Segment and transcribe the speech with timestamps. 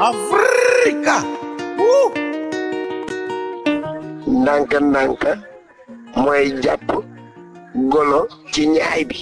[0.00, 1.16] Afrika
[1.78, 2.08] Woo!
[4.40, 5.30] ndànka ndànka
[6.16, 6.88] mooy jàpp
[7.92, 8.20] golo
[8.52, 9.20] ci ñaay bi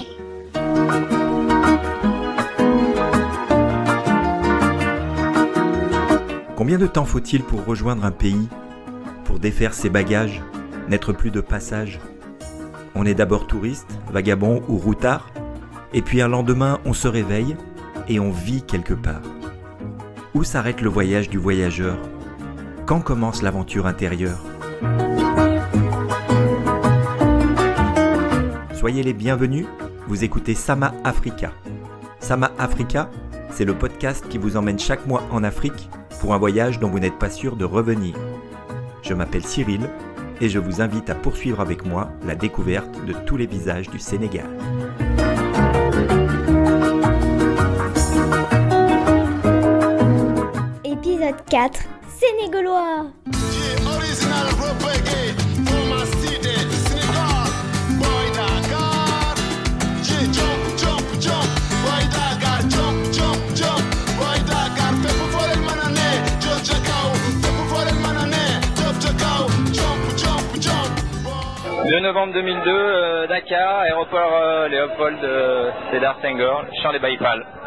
[6.57, 8.49] Combien de temps faut-il pour rejoindre un pays,
[9.25, 10.41] pour défaire ses bagages,
[10.89, 11.99] n'être plus de passage?
[12.95, 15.29] On est d'abord touriste, vagabond ou routard,
[15.93, 17.57] et puis un lendemain on se réveille
[18.09, 19.23] et on vit quelque part.
[20.35, 21.99] Où s'arrête le voyage du voyageur?
[22.85, 24.45] Quand commence l'aventure intérieure?
[28.75, 29.67] Soyez les bienvenus,
[30.07, 31.53] vous écoutez Sama Africa.
[32.21, 33.11] Sama Africa,
[33.51, 35.89] c'est le podcast qui vous emmène chaque mois en Afrique
[36.21, 38.15] pour un voyage dont vous n'êtes pas sûr de revenir.
[39.03, 39.89] Je m'appelle Cyril
[40.43, 43.99] et je vous invite à poursuivre avec moi la découverte de tous les visages du
[43.99, 44.47] Sénégal.
[70.17, 70.89] Jump, jump.
[71.89, 77.58] 2 novembre 2002, euh, Dakar, aéroport euh, Léopold euh, Sédar Senghor, champ des Baïpal.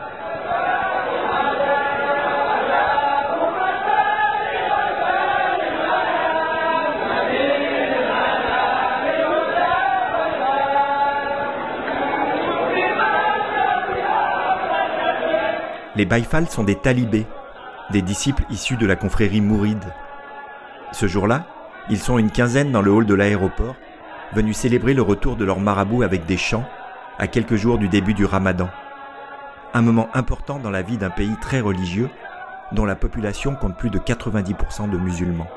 [15.96, 17.28] Les Baïfals sont des talibés,
[17.92, 19.94] des disciples issus de la confrérie mouride.
[20.94, 21.46] Ce jour-là,
[21.90, 23.76] ils sont une quinzaine dans le hall de l'aéroport,
[24.34, 26.66] venus célébrer le retour de leur marabout avec des chants,
[27.20, 28.70] à quelques jours du début du ramadan.
[29.74, 32.10] Un moment important dans la vie d'un pays très religieux,
[32.72, 35.48] dont la population compte plus de 90% de musulmans.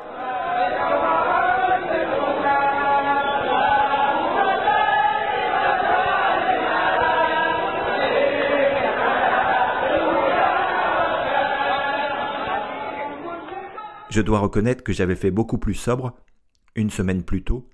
[14.14, 16.14] Je dois reconnaître que j'avais fait beaucoup plus sobre,
[16.76, 17.68] une semaine plus tôt,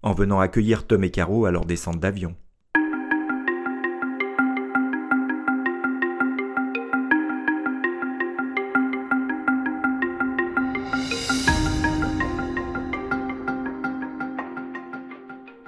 [0.00, 2.34] en venant accueillir Tom et Caro à leur descente d'avion.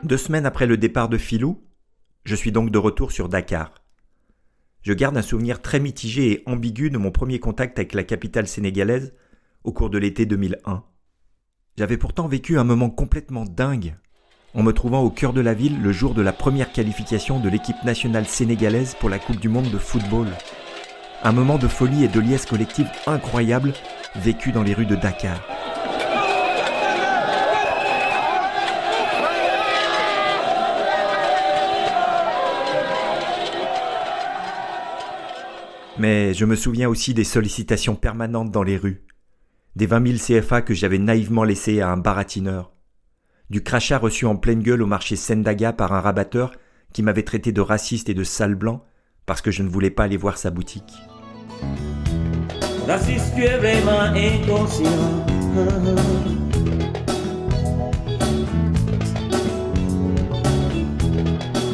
[0.04, 1.62] Deux semaines après le départ de Filou,
[2.24, 3.74] je suis donc de retour sur Dakar.
[4.80, 8.48] Je garde un souvenir très mitigé et ambigu de mon premier contact avec la capitale
[8.48, 9.12] sénégalaise
[9.64, 10.84] au cours de l'été 2001.
[11.76, 13.96] J'avais pourtant vécu un moment complètement dingue
[14.54, 17.48] en me trouvant au cœur de la ville le jour de la première qualification de
[17.48, 20.28] l'équipe nationale sénégalaise pour la Coupe du Monde de football.
[21.24, 23.72] Un moment de folie et de liesse collective incroyable
[24.14, 25.40] vécu dans les rues de Dakar.
[35.98, 39.04] Mais je me souviens aussi des sollicitations permanentes dans les rues,
[39.76, 42.72] des 20 000 CFA que j'avais naïvement laissés à un baratineur,
[43.50, 46.52] du crachat reçu en pleine gueule au marché Sendaga par un rabatteur
[46.92, 48.84] qui m'avait traité de raciste et de sale blanc
[49.26, 50.92] parce que je ne voulais pas aller voir sa boutique.
[52.86, 55.24] Raciste, tu es vraiment inconscient.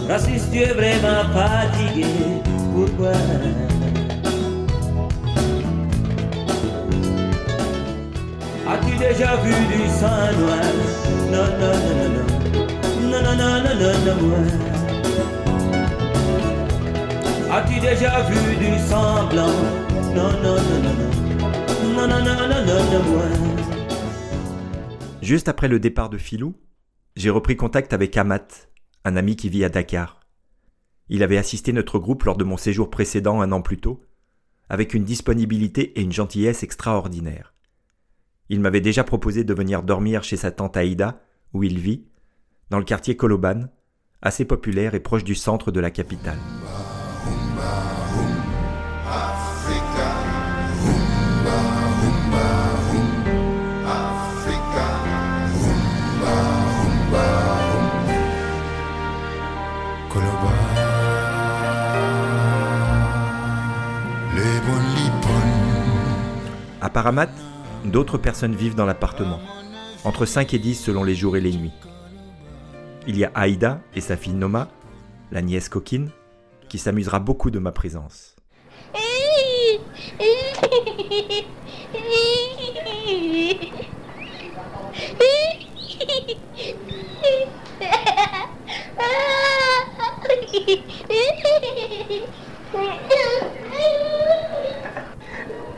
[0.08, 2.06] Raciste, tu es vraiment fatigué.
[2.74, 3.12] Pourquoi?
[8.98, 9.80] Déjà vu du.
[17.52, 19.80] As-tu déjà vu du sang blanc.
[25.22, 26.54] Juste après le départ de Filou,
[27.16, 28.68] j'ai repris contact avec Amat,
[29.04, 30.20] un ami qui vit à Dakar.
[31.08, 34.04] Il avait assisté notre groupe lors de mon séjour précédent un an plus tôt,
[34.68, 37.54] avec une disponibilité et une gentillesse extraordinaires.
[38.52, 41.20] Il m'avait déjà proposé de venir dormir chez sa tante Aïda,
[41.52, 42.08] où il vit,
[42.68, 43.68] dans le quartier Koloban,
[44.22, 46.36] assez populaire et proche du centre de la capitale.
[66.82, 67.28] À Paramat,
[67.84, 69.40] D'autres personnes vivent dans l'appartement,
[70.04, 71.72] entre 5 et 10 selon les jours et les nuits.
[73.06, 74.68] Il y a Aïda et sa fille Noma,
[75.32, 76.10] la nièce coquine,
[76.68, 78.36] qui s'amusera beaucoup de ma présence.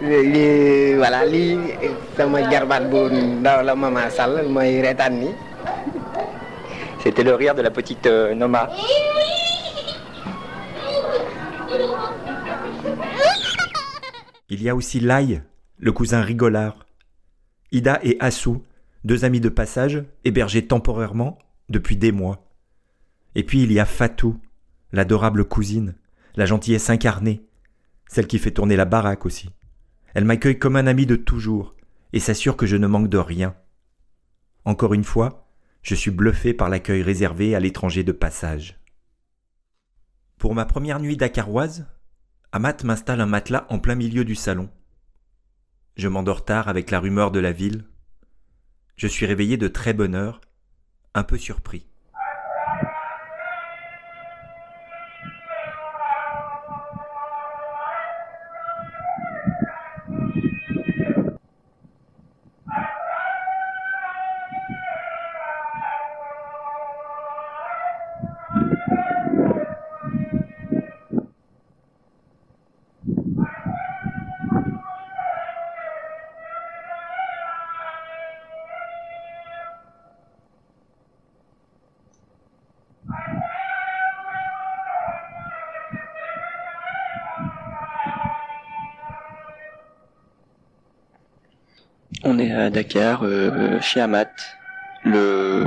[0.03, 1.23] voilà
[7.03, 8.69] C'était le rire de la petite euh, Noma.
[14.49, 15.43] Il y a aussi Lai,
[15.79, 16.87] le cousin rigolard.
[17.71, 18.51] Ida et Asu,
[19.05, 21.39] deux amis de passage, hébergés temporairement
[21.69, 22.45] depuis des mois.
[23.37, 24.37] Et puis il y a Fatou,
[24.93, 25.95] l'adorable cousine,
[26.35, 27.47] la gentillesse incarnée,
[28.09, 29.51] celle qui fait tourner la baraque aussi.
[30.15, 31.75] Elle m'accueille comme un ami de toujours
[32.13, 33.55] et s'assure que je ne manque de rien.
[34.65, 35.49] Encore une fois,
[35.83, 38.79] je suis bluffé par l'accueil réservé à l'étranger de passage.
[40.39, 41.87] Pour ma première nuit dakaroise,
[42.53, 44.69] Amat m'installe un matelas en plein milieu du salon.
[45.97, 47.87] Je m'endors tard avec la rumeur de la ville.
[48.97, 50.41] Je suis réveillé de très bonne heure,
[51.15, 51.87] un peu surpris.
[92.35, 94.33] On est à Dakar, euh, chez Amat,
[95.05, 95.67] le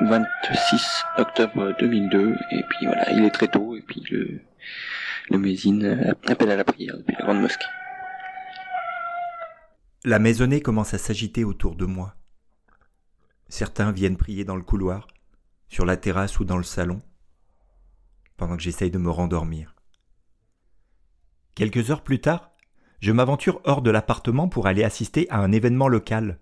[0.00, 2.34] 26 octobre 2002.
[2.52, 3.76] Et puis voilà, il est très tôt.
[3.76, 4.40] Et puis le,
[5.28, 7.66] le Mézine appelle à la prière depuis la grande mosquée.
[10.02, 12.16] La maisonnée commence à s'agiter autour de moi.
[13.50, 15.08] Certains viennent prier dans le couloir,
[15.68, 17.02] sur la terrasse ou dans le salon,
[18.38, 19.76] pendant que j'essaye de me rendormir.
[21.54, 22.49] Quelques heures plus tard,
[23.00, 26.38] je m'aventure hors de l'appartement pour aller assister à un événement local,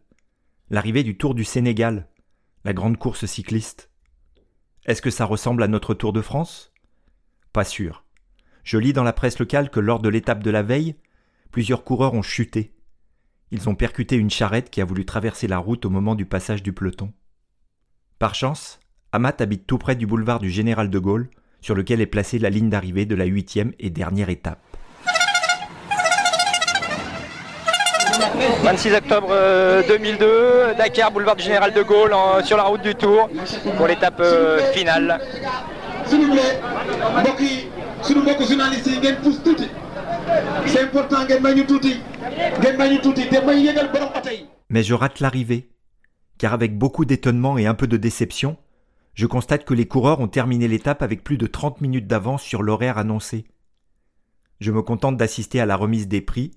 [0.71, 2.09] l'arrivée du Tour du Sénégal,
[2.65, 3.91] la grande course cycliste.
[4.85, 6.73] Est-ce que ça ressemble à notre Tour de France?
[7.53, 8.05] Pas sûr.
[8.65, 10.97] Je lis dans la presse locale que lors de l'étape de la veille,
[11.53, 12.75] plusieurs coureurs ont chuté.
[13.51, 16.63] Ils ont percuté une charrette qui a voulu traverser la route au moment du passage
[16.63, 17.13] du peloton.
[18.19, 18.81] Par chance,
[19.13, 22.51] Amat habite tout près du boulevard du Général de Gaulle, sur lequel est placée la
[22.51, 24.68] ligne d'arrivée de la huitième et dernière étape.
[28.63, 32.95] 26 octobre euh, 2002, Dakar, boulevard du Général de Gaulle, en- sur la route du
[32.95, 33.29] Tour,
[33.77, 35.21] pour l'étape euh, finale.
[36.07, 36.61] s'il vous plaît
[37.21, 37.67] mbokk yi
[38.03, 39.67] suñu mbokk journaliste yi ngeen pousse tuuti
[40.67, 41.97] c'est important ngeen may ñu tuuti
[42.61, 44.47] ngeen may ñu tuuti te may yëgal borom oto yi.
[44.71, 45.69] Mais je rate l'arrivée,
[46.39, 48.57] car avec beaucoup d'étonnement et un peu de déception,
[49.15, 52.63] je constate que les coureurs ont terminé l'étape avec plus de 30 minutes d'avance sur
[52.63, 53.45] l'horaire annoncé.
[54.61, 56.53] Je me contente d'assister à la remise des prix,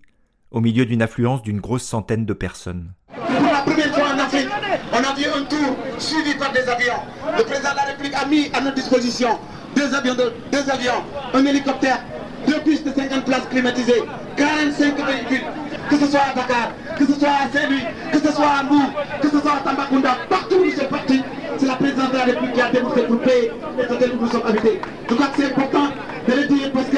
[0.51, 2.91] au milieu d'une affluence d'une grosse centaine de personnes.
[3.15, 4.47] Pour la première fois en Afrique,
[4.93, 6.93] on a vu un tour suivi par des avions.
[7.37, 9.29] Le président de la République a mis à notre disposition
[9.75, 11.01] deux avions, de- deux avions,
[11.33, 11.99] un hélicoptère,
[12.45, 14.03] deux bus de 50 places climatisées,
[14.35, 15.45] 45 véhicules,
[15.89, 18.81] que ce soit à Dakar, que ce soit à Saint-Louis, que ce soit à Mou,
[19.21, 21.21] que ce soit à Tambacounda, partout où sommes partis,
[21.57, 24.29] c'est la présidente de la République qui a démontré pour payer les hôtels où nous
[24.31, 24.81] sommes habités.
[25.09, 25.87] Je crois que c'est important
[26.27, 26.97] de le dire parce que,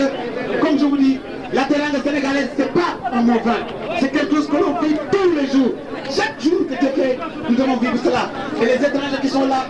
[0.63, 1.19] comme je vous dis,
[1.51, 3.57] la terrain sénégalaise, c'est pas un mot vain.
[3.99, 5.73] C'est quelque chose que l'on vit tous les jours.
[6.09, 7.17] Chaque jour que Dieu
[7.49, 8.29] nous devons vivre cela.
[8.61, 9.65] Et les étrangers qui sont là,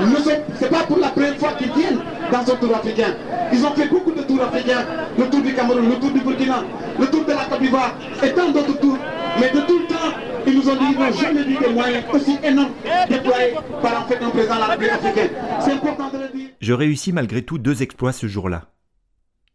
[0.00, 3.14] ne sont, c'est pas pour la première fois qu'ils viennent dans ce tour africain.
[3.52, 4.84] Ils ont fait beaucoup de tours africains.
[5.18, 6.64] Le tour du Cameroun, le tour du Burkina,
[6.98, 8.98] le tour de la Côte d'Ivoire et tant d'autres tours.
[9.40, 10.12] Mais de tout le temps,
[10.46, 12.72] ils nous ont dit qu'ils n'ont jamais vu des moyens aussi énormes
[13.08, 15.30] déployés par en fait un président de la République africaine.
[15.60, 16.48] C'est important de le dire.
[16.60, 18.66] Je réussis malgré tout deux exploits ce jour-là.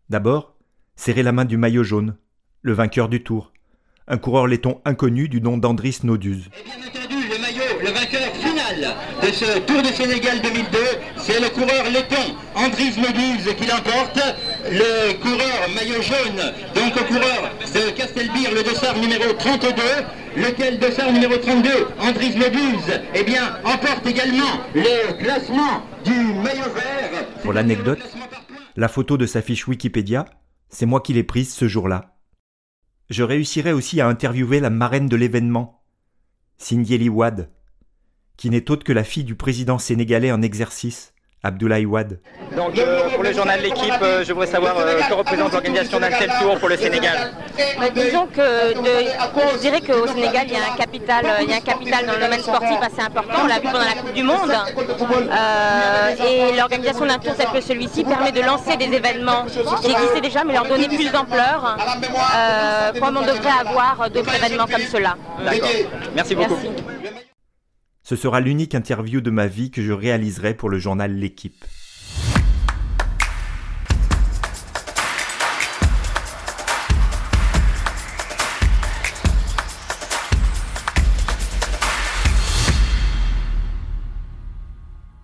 [0.10, 0.57] D'abord,
[0.98, 2.18] serrer la main du maillot jaune,
[2.64, 3.54] le vainqueur du tour,
[4.10, 6.50] un coureur laiton inconnu du nom d'Andris Noduz.
[6.60, 10.78] Et bien entendu, le maillot, le vainqueur final de ce Tour de Sénégal 2002,
[11.18, 14.20] c'est le coureur letton Andris Meduse qui l'emporte.
[14.70, 19.74] Le coureur maillot jaune, donc le coureur de Castelbir, le dossard numéro 32,
[20.36, 27.26] lequel dossard numéro 32, Andris Meduse, eh bien, emporte également le classement du maillot vert.
[27.44, 28.00] Pour l'anecdote,
[28.76, 30.26] la photo de sa fiche Wikipédia,
[30.70, 32.18] c'est moi qui l'ai prise ce jour-là.
[33.10, 35.84] Je réussirai aussi à interviewer la marraine de l'événement,
[36.58, 37.52] Sindieli Wad,
[38.36, 41.14] qui n'est autre que la fille du président sénégalais en exercice,
[41.44, 42.20] Abdoulaye Wade.
[42.56, 46.10] Donc euh, pour le journal L'équipe, euh, je voudrais savoir euh, que représente l'organisation d'un
[46.10, 47.32] tel tour pour le Sénégal.
[47.80, 49.08] Bah, disons que de-
[49.54, 52.14] je dirais qu'au Sénégal, il y a un capital, il y a un capital dans
[52.14, 53.40] le domaine sportif assez important.
[53.44, 54.52] On l'a vu pendant la Coupe du Monde.
[54.52, 60.22] Euh, et l'organisation d'un tour tel que celui-ci permet de lancer des événements qui existaient
[60.22, 61.78] déjà, mais leur donner plus d'ampleur,
[62.36, 65.16] euh, comme on devrait avoir d'autres événements comme cela.
[65.46, 65.70] D'accord.
[66.16, 66.58] Merci beaucoup.
[66.64, 67.24] Merci.
[68.10, 71.66] Ce sera l'unique interview de ma vie que je réaliserai pour le journal L'équipe.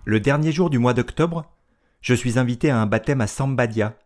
[0.04, 1.50] Le dernier jour du mois d'octobre,
[2.02, 3.96] je suis invité à un baptême à Sambadia,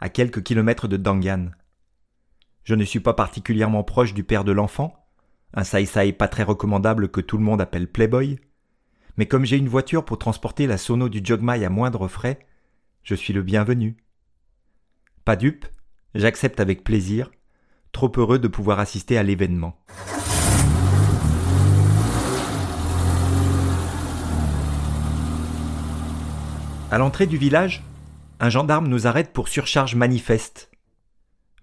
[0.00, 1.50] à quelques kilomètres de Dangan.
[2.62, 5.03] Je ne suis pas particulièrement proche du père de l'enfant,
[5.54, 8.38] un saï pas très recommandable que tout le monde appelle Playboy,
[9.16, 12.40] mais comme j'ai une voiture pour transporter la sono du Jogmai à moindre frais,
[13.04, 13.96] je suis le bienvenu.
[15.24, 15.66] Pas dupe,
[16.14, 17.30] j'accepte avec plaisir,
[17.92, 19.78] trop heureux de pouvoir assister à l'événement.
[26.90, 27.82] À l'entrée du village,
[28.40, 30.70] un gendarme nous arrête pour surcharge manifeste.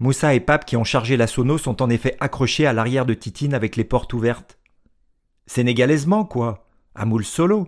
[0.01, 3.13] Moussa et Pape qui ont chargé la sono sont en effet accrochés à l'arrière de
[3.13, 4.57] Titine avec les portes ouvertes.
[5.45, 7.67] Sénégalaisement, quoi, à moule solo.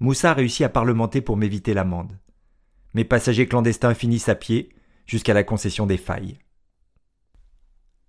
[0.00, 2.18] Moussa réussit à parlementer pour m'éviter l'amende.
[2.92, 4.70] Mes passagers clandestins finissent à pied
[5.06, 6.40] jusqu'à la concession des failles.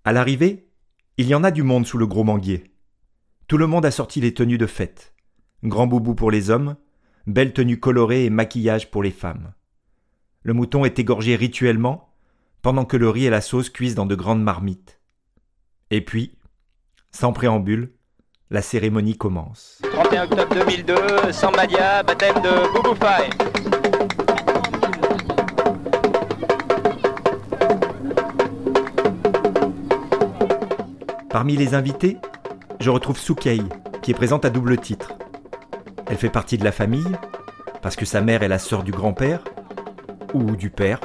[0.04, 0.68] À l'arrivée,
[1.18, 2.64] il y en a du monde sous le gros manguier.
[3.48, 5.14] Tout le monde a sorti les tenues de fête.
[5.64, 6.78] Grand boubou pour les hommes,
[7.28, 9.54] belle tenue colorée et maquillage pour les femmes.
[10.42, 12.08] Le mouton est égorgé rituellement,
[12.62, 15.00] pendant que le riz et la sauce cuisent dans de grandes marmites.
[15.92, 16.38] Et puis,
[17.12, 17.94] sans préambule,
[18.50, 19.82] la cérémonie commence.
[19.92, 22.68] 31 octobre 2002, Sambadia, baptême de.
[31.38, 32.18] Parmi les invités,
[32.80, 33.62] je retrouve Soukei,
[34.02, 35.14] qui est présente à double titre.
[36.08, 37.16] Elle fait partie de la famille,
[37.84, 39.44] parce que sa mère est la sœur du grand-père,
[40.34, 41.00] ou du père,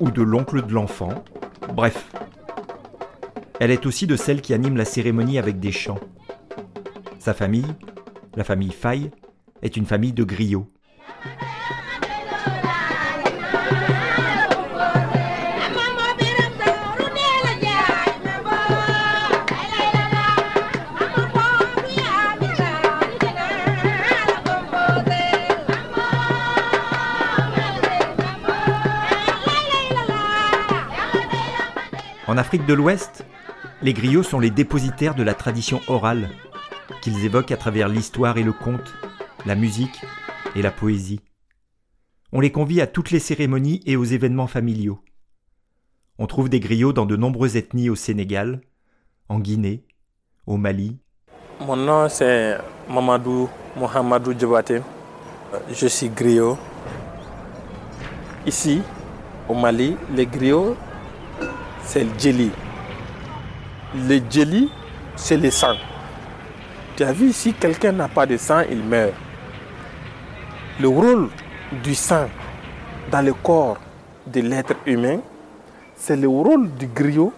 [0.00, 1.24] ou de l'oncle de l'enfant,
[1.74, 2.10] bref.
[3.60, 6.00] Elle est aussi de celle qui anime la cérémonie avec des chants.
[7.18, 7.66] Sa famille,
[8.36, 9.10] la famille Faye,
[9.62, 10.70] est une famille de griots.
[32.38, 33.26] En Afrique de l'Ouest,
[33.82, 36.30] les griots sont les dépositaires de la tradition orale,
[37.02, 38.94] qu'ils évoquent à travers l'histoire et le conte,
[39.44, 40.00] la musique
[40.54, 41.20] et la poésie.
[42.30, 45.00] On les convie à toutes les cérémonies et aux événements familiaux.
[46.20, 48.60] On trouve des griots dans de nombreuses ethnies au Sénégal,
[49.28, 49.82] en Guinée,
[50.46, 50.96] au Mali,
[51.66, 52.56] Mon nom c'est
[52.88, 54.74] Mamadou Mohamedou Djabate.
[55.72, 56.56] Je suis griot.
[58.46, 58.80] Ici,
[59.48, 60.76] au Mali, les griots,
[61.88, 62.50] c'est le djeli.
[63.94, 64.70] Le djeli,
[65.16, 65.74] c'est le sang.
[66.96, 69.14] Tu as vu, si quelqu'un n'a pas de sang, il meurt.
[70.78, 71.30] Le rôle
[71.82, 72.28] du sang
[73.10, 73.78] dans le corps
[74.26, 75.20] de l'être humain,
[75.96, 77.32] c'est le rôle du griot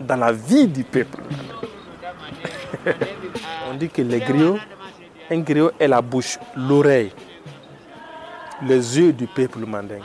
[0.00, 1.22] dans la vie du peuple.
[3.70, 4.58] On dit que les griots,
[5.30, 7.12] un griot est la bouche, l'oreille,
[8.62, 10.02] les yeux du peuple mandingue.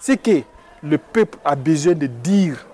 [0.00, 0.42] Ce que
[0.82, 2.66] le peuple a besoin de dire,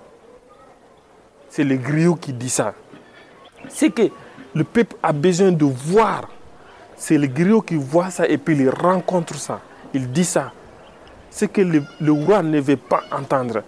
[1.49, 2.75] c'est le griot qui dit ça.
[3.69, 4.11] Ce que
[4.55, 6.29] le peuple a besoin de voir,
[6.97, 9.61] c'est le griot qui voit ça et puis il rencontre ça.
[9.95, 10.53] Il dit ça.
[11.31, 13.63] Ce que le, roi ne veut pas entendre,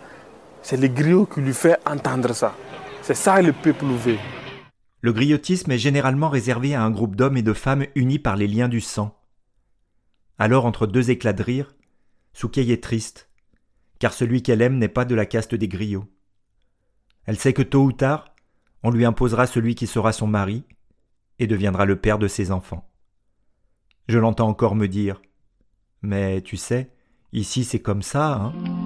[0.62, 2.54] c'est le griot qui lui fait entendre ça.
[3.02, 4.18] C'est ça le peuple veut.
[5.00, 8.46] Le griotisme est généralement réservé à un groupe d'hommes et de femmes unis par les
[8.46, 9.14] liens du sang.
[10.38, 11.74] Alors, entre deux éclats de rire,
[12.32, 13.28] Soukei est triste,
[13.98, 16.06] car celui qu'elle aime n'est pas de la caste des griots.
[17.24, 18.34] Elle sait que tôt ou tard,
[18.82, 20.64] on lui imposera celui qui sera son mari
[21.38, 22.90] et deviendra le père de ses enfants.
[24.08, 25.22] Je l'entends encore me dire
[26.02, 26.90] Mais tu sais,
[27.32, 28.83] ici c'est comme ça, hein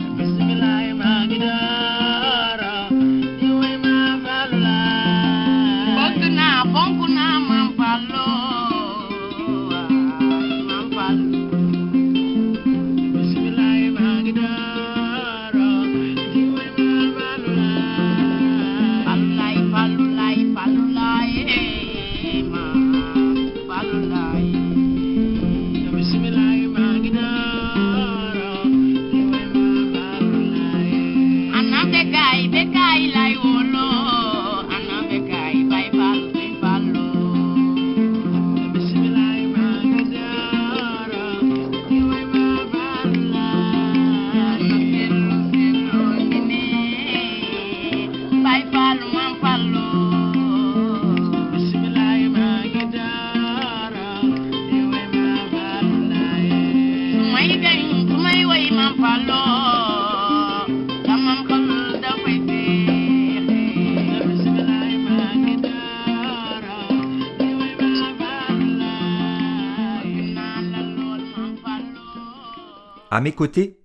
[73.10, 73.80] À mes côtés,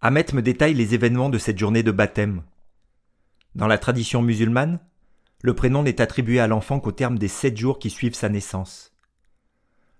[0.00, 2.42] Ahmet me détaille les événements de cette journée de baptême.
[3.54, 4.80] Dans la tradition musulmane,
[5.42, 8.92] le prénom n'est attribué à l'enfant qu'au terme des sept jours qui suivent sa naissance.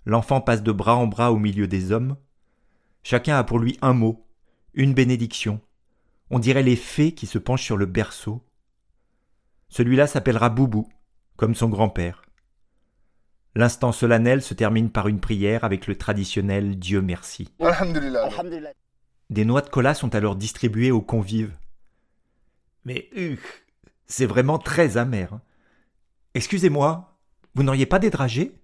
[0.06, 2.16] L'enfant passe de bras en bras au milieu des hommes.
[3.04, 4.26] Chacun a pour lui un mot,
[4.74, 5.60] une bénédiction.
[6.30, 8.44] On dirait les fées qui se penchent sur le berceau.
[9.68, 10.88] Celui-là s'appellera Boubou,
[11.36, 12.27] comme son grand-père.
[13.54, 17.48] L'instant solennel se termine par une prière avec le traditionnel Dieu merci.
[17.60, 18.28] Alhamdulillah.
[19.30, 21.56] Des noix de cola sont alors distribuées aux convives.
[22.84, 23.36] Mais euh,
[24.06, 25.32] c'est vraiment très amer.
[25.32, 25.40] hein.
[26.34, 27.18] Excusez-moi,
[27.54, 28.54] vous n'auriez pas des dragées?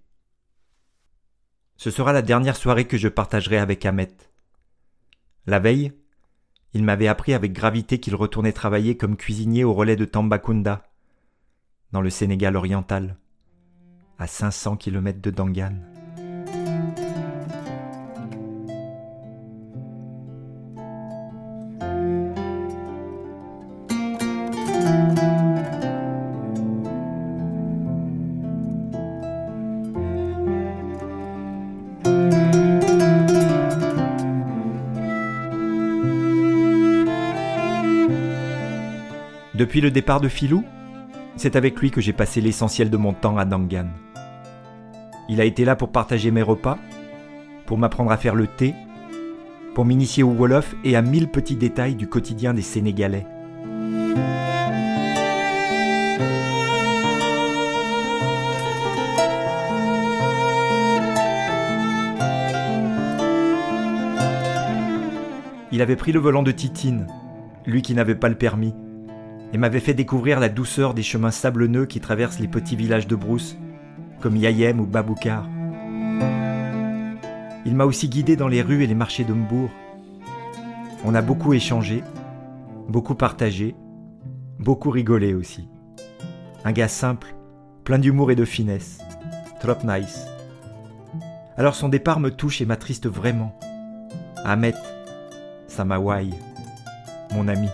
[1.77, 4.15] Ce sera la dernière soirée que je partagerai avec Ahmet.
[5.45, 5.91] La veille,
[6.73, 10.83] il m'avait appris avec gravité qu'il retournait travailler comme cuisinier au relais de Tambacounda,
[11.91, 13.17] dans le Sénégal oriental,
[14.17, 15.73] à 500 km de Dangan.
[39.55, 40.65] Depuis le départ de Filou,
[41.37, 43.87] c'est avec lui que j'ai passé l'essentiel de mon temps à Dangan.
[45.27, 46.77] Il a été là pour partager mes repas,
[47.65, 48.75] pour m'apprendre à faire le thé,
[49.73, 53.25] pour m'initier au Wolof et à mille petits détails du quotidien des Sénégalais.
[65.71, 67.07] Il avait pris le volant de Titine,
[67.65, 68.73] lui qui n'avait pas le permis,
[69.51, 73.15] et m'avait fait découvrir la douceur des chemins sablonneux qui traversent les petits villages de
[73.15, 73.57] brousse,
[74.25, 75.47] comme Yayem ou Baboukar.
[77.63, 79.69] Il m'a aussi guidé dans les rues et les marchés de Mbourg.
[81.05, 82.03] On a beaucoup échangé,
[82.89, 83.75] beaucoup partagé,
[84.57, 85.69] beaucoup rigolé aussi.
[86.63, 87.35] Un gars simple,
[87.83, 88.97] plein d'humour et de finesse.
[89.59, 90.25] Trop nice.
[91.55, 93.55] Alors son départ me touche et m'attriste vraiment.
[94.43, 94.73] Ahmet,
[95.67, 96.31] Samawai,
[97.35, 97.69] mon ami.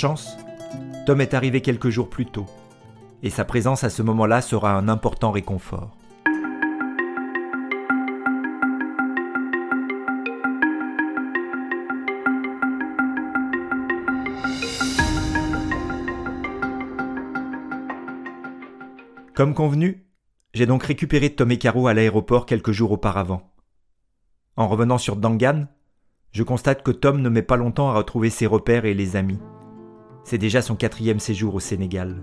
[0.00, 0.38] Chance,
[1.04, 2.46] Tom est arrivé quelques jours plus tôt,
[3.22, 5.94] et sa présence à ce moment-là sera un important réconfort.
[19.34, 20.06] Comme convenu,
[20.54, 23.52] j'ai donc récupéré Tom et Caro à l'aéroport quelques jours auparavant.
[24.56, 25.66] En revenant sur Dangan,
[26.32, 29.38] je constate que Tom ne met pas longtemps à retrouver ses repères et les amis.
[30.24, 32.22] C'est déjà son quatrième séjour au Sénégal.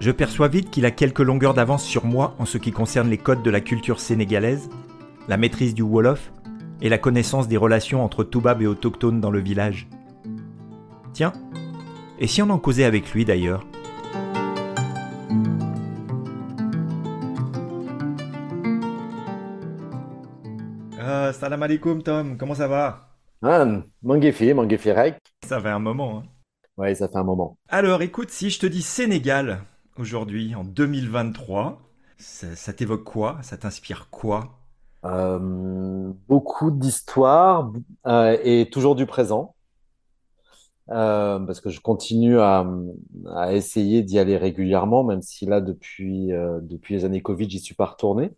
[0.00, 3.18] Je perçois vite qu'il a quelques longueurs d'avance sur moi en ce qui concerne les
[3.18, 4.68] codes de la culture sénégalaise,
[5.28, 6.32] la maîtrise du Wolof
[6.80, 9.88] et la connaissance des relations entre Toubab et autochtones dans le village.
[11.12, 11.32] Tiens,
[12.18, 13.66] et si on en causait avec lui d'ailleurs?
[21.32, 23.10] Salam alaikum Tom, comment ça va?
[23.42, 23.66] Ah,
[24.02, 24.90] Mangefi, Mangefi.
[25.46, 26.18] Ça fait un moment.
[26.18, 26.24] Hein.
[26.76, 27.56] Ouais, ça fait un moment.
[27.68, 29.62] Alors écoute, si je te dis Sénégal
[29.96, 31.80] aujourd'hui, en 2023,
[32.18, 33.38] ça, ça t'évoque quoi?
[33.42, 34.60] Ça t'inspire quoi?
[35.04, 37.72] Euh, beaucoup d'histoires
[38.06, 39.54] euh, et toujours du présent.
[40.90, 42.66] Euh, parce que je continue à,
[43.34, 46.28] à essayer d'y aller régulièrement, même si là, depuis,
[46.62, 48.32] depuis les années Covid, j'y suis pas retourné.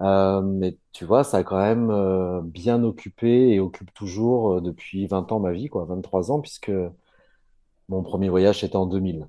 [0.00, 4.60] Euh, mais tu vois, ça a quand même euh, bien occupé et occupe toujours euh,
[4.60, 6.70] depuis 20 ans ma vie, quoi, 23 ans, puisque
[7.90, 9.28] mon premier voyage était en 2000.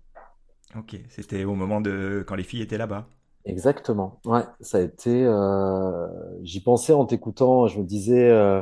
[0.76, 3.08] Ok, c'était au moment de quand les filles étaient là-bas.
[3.46, 4.20] Exactement.
[4.26, 5.24] Ouais, ça a été.
[5.26, 6.08] euh,
[6.44, 7.68] j'y pensais en t'écoutant.
[7.68, 8.62] Je me disais, euh,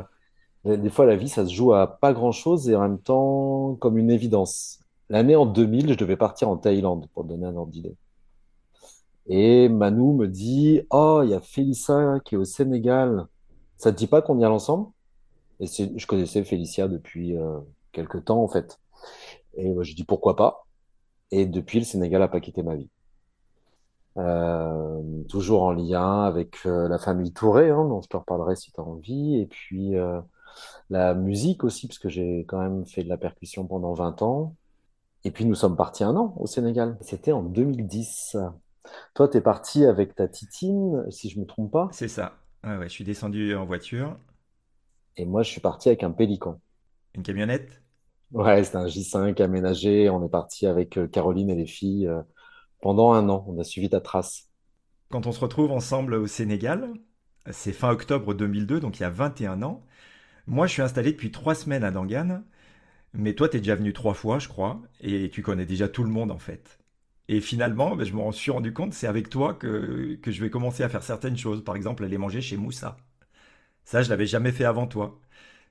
[0.64, 3.98] des fois, la vie, ça se joue à pas grand-chose et en même temps, comme
[3.98, 4.80] une évidence.
[5.10, 7.96] L'année en 2000, je devais partir en Thaïlande pour te donner un ordre d'idée.
[9.28, 13.26] Et Manu me dit, Oh, il y a Félissa qui est au Sénégal.
[13.76, 14.88] Ça te dit pas qu'on y aille ensemble?
[15.60, 17.58] Et je connaissais Félicia depuis euh,
[17.92, 18.80] quelque temps, en fait.
[19.56, 20.66] Et moi, je dis pourquoi pas?
[21.30, 22.90] Et depuis, le Sénégal a pas quitté ma vie.
[24.18, 28.72] Euh, toujours en lien avec euh, la famille Touré, hein, dont je te reparlerai si
[28.72, 30.20] tu as envie, et puis euh,
[30.90, 34.54] la musique aussi, parce que j'ai quand même fait de la percussion pendant 20 ans.
[35.24, 36.96] Et puis nous sommes partis un an au Sénégal.
[37.00, 38.36] C'était en 2010.
[39.14, 41.88] Toi, tu es parti avec ta Titine, si je ne me trompe pas.
[41.90, 42.38] C'est ça.
[42.64, 44.16] Ouais, ouais, je suis descendu en voiture.
[45.18, 46.62] Et moi, je suis parti avec un Pélican.
[47.14, 47.82] Une camionnette?
[48.32, 50.08] Ouais, c'était un J5 aménagé.
[50.10, 52.22] On est parti avec euh, Caroline et les filles euh,
[52.82, 53.44] pendant un an.
[53.48, 54.48] On a suivi ta trace.
[55.10, 56.94] Quand on se retrouve ensemble au Sénégal,
[57.50, 59.84] c'est fin octobre 2002, donc il y a 21 ans.
[60.46, 62.42] Moi, je suis installé depuis trois semaines à Dangan,
[63.14, 66.10] mais toi, t'es déjà venu trois fois, je crois, et tu connais déjà tout le
[66.10, 66.77] monde en fait.
[67.28, 70.82] Et finalement, ben, je me suis rendu compte, c'est avec toi que, je vais commencer
[70.82, 71.62] à faire certaines choses.
[71.64, 72.96] Par exemple, aller manger chez Moussa.
[73.84, 75.20] Ça, je l'avais jamais fait avant toi.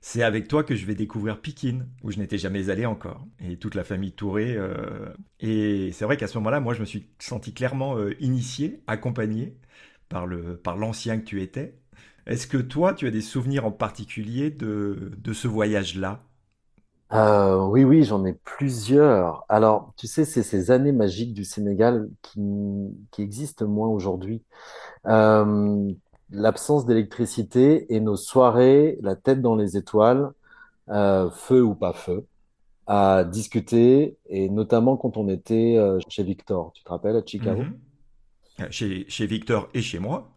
[0.00, 3.26] C'est avec toi que je vais découvrir Pikine, où je n'étais jamais allé encore.
[3.40, 4.54] Et toute la famille Touré.
[4.56, 8.80] euh, Et c'est vrai qu'à ce moment-là, moi, je me suis senti clairement euh, initié,
[8.86, 9.56] accompagné
[10.08, 11.74] par le, par l'ancien que tu étais.
[12.26, 16.24] Est-ce que toi, tu as des souvenirs en particulier de, de ce voyage-là?
[17.12, 19.44] Euh, oui, oui, j'en ai plusieurs.
[19.48, 22.40] Alors, tu sais, c'est ces années magiques du Sénégal qui,
[23.10, 24.42] qui existent moins aujourd'hui.
[25.06, 25.90] Euh,
[26.30, 30.32] l'absence d'électricité et nos soirées, la tête dans les étoiles,
[30.90, 32.26] euh, feu ou pas feu,
[32.86, 37.62] à discuter, et notamment quand on était euh, chez Victor, tu te rappelles, à Chicago?
[37.62, 37.78] Mhm.
[38.60, 40.28] Euh, Chez, chez Victor et chez moi.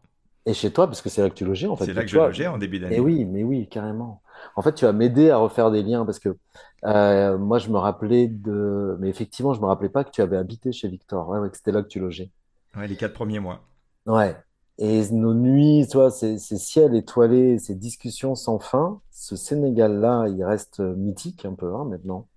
[0.45, 1.85] Et chez toi, parce que c'est là que tu logeais, en fait.
[1.85, 2.99] C'est là que tu je vois, logeais en début d'année.
[2.99, 4.21] oui, mais oui, carrément.
[4.55, 6.37] En fait, tu vas m'aider à refaire des liens parce que
[6.85, 8.97] euh, moi, je me rappelais de.
[8.99, 11.27] Mais effectivement, je me rappelais pas que tu avais habité chez Victor.
[11.29, 12.31] Ouais, ouais, que c'était là que tu logeais.
[12.75, 13.61] Ouais, les quatre premiers mois.
[14.05, 14.35] Ouais.
[14.77, 20.27] Et nos nuits, tu vois, ces, ces ciels étoilés, ces discussions sans fin, ce Sénégal-là,
[20.27, 22.27] il reste mythique un peu, hein, maintenant.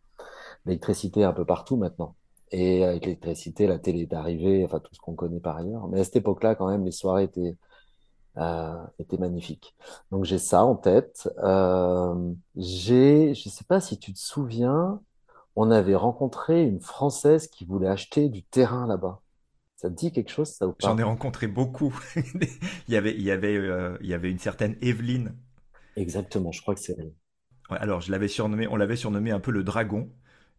[0.67, 2.15] L'électricité un peu partout maintenant.
[2.51, 5.89] Et avec l'électricité, la télé est arrivée, enfin, tout ce qu'on connaît par ailleurs.
[5.89, 7.57] Mais à cette époque-là, quand même, les soirées étaient
[8.39, 9.77] euh, était magnifique.
[10.11, 11.29] Donc j'ai ça en tête.
[11.39, 15.01] Euh, j'ai, je sais pas si tu te souviens,
[15.57, 19.23] on avait rencontré une Française qui voulait acheter du terrain là-bas.
[19.77, 21.03] Ça te dit quelque chose, ça ou J'en ai pas?
[21.03, 21.93] rencontré beaucoup.
[22.87, 25.35] Il y avait, il y avait, euh, il y avait une certaine Evelyne.
[25.97, 27.13] Exactement, je crois que c'est elle.
[27.71, 30.11] Ouais, alors, je l'avais surnommé, on l'avait surnommé un peu le dragon.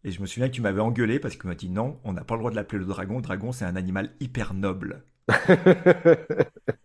[0.03, 2.13] Et je me souviens que tu m'avais engueulé parce que tu m'as dit non, on
[2.13, 3.15] n'a pas le droit de l'appeler le dragon.
[3.17, 5.03] Le dragon, c'est un animal hyper noble.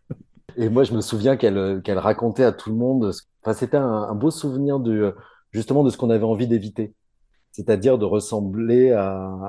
[0.61, 3.13] Et moi, je me souviens qu'elle euh, racontait à tout le monde.
[3.43, 5.15] Enfin, c'était un, beau souvenir de
[5.53, 6.93] justement de ce qu'on avait envie d'éviter,
[7.51, 9.09] c'est-à-dire de ressembler à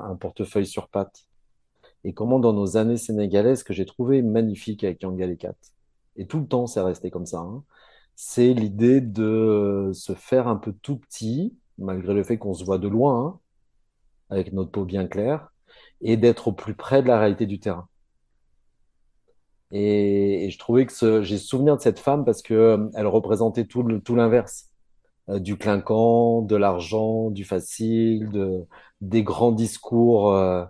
[0.10, 1.26] un portefeuille sur pattes.
[2.06, 5.54] Et comment dans nos années sénégalaises, que j'ai trouvé magnifique avec Yanga 4,
[6.16, 7.64] et tout le temps c'est resté comme ça, hein,
[8.16, 12.80] c'est l'idée de se faire un peu tout petit, malgré le fait qu'on se voit
[12.80, 13.40] de loin, hein,
[14.30, 15.52] avec notre peau bien claire,
[16.02, 17.90] et d'être au plus près de la réalité du terrain.
[19.72, 23.84] Et, je trouvais que j'ai souvenir de cette femme parce que euh, elle représentait tout
[24.16, 24.70] l'inverse,
[25.30, 28.66] Euh, du clinquant, de l'argent, du facile, de,
[29.02, 30.34] des grands discours.
[30.36, 30.66] euh,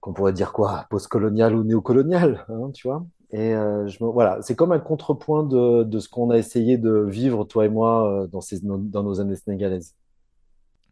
[0.00, 3.04] qu'on pourrait dire quoi, postcolonial ou néocolonial, hein, tu vois.
[3.32, 3.54] Et
[4.00, 8.26] voilà, c'est comme un contrepoint de, ce qu'on a essayé de vivre, toi et moi,
[8.32, 8.40] dans
[8.78, 9.94] dans nos années sénégalaises.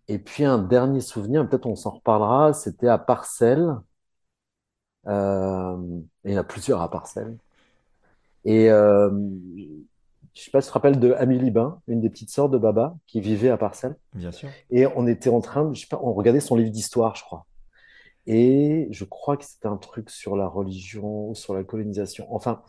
[0.08, 3.74] Et puis un dernier souvenir, peut-être on s'en reparlera, c'était à Parcelles.
[5.06, 5.76] Euh,
[6.24, 7.36] il y en a plusieurs à Parcelles.
[8.44, 9.10] Et euh,
[10.34, 12.58] je sais pas si tu te rappelles de Amélie Bain, une des petites sœurs de
[12.58, 13.96] Baba, qui vivait à Parcelles.
[14.14, 14.48] Bien sûr.
[14.70, 17.46] Et on était en train, je sais pas, on regardait son livre d'histoire, je crois.
[18.26, 22.26] Et je crois que c'était un truc sur la religion, sur la colonisation.
[22.30, 22.62] Enfin,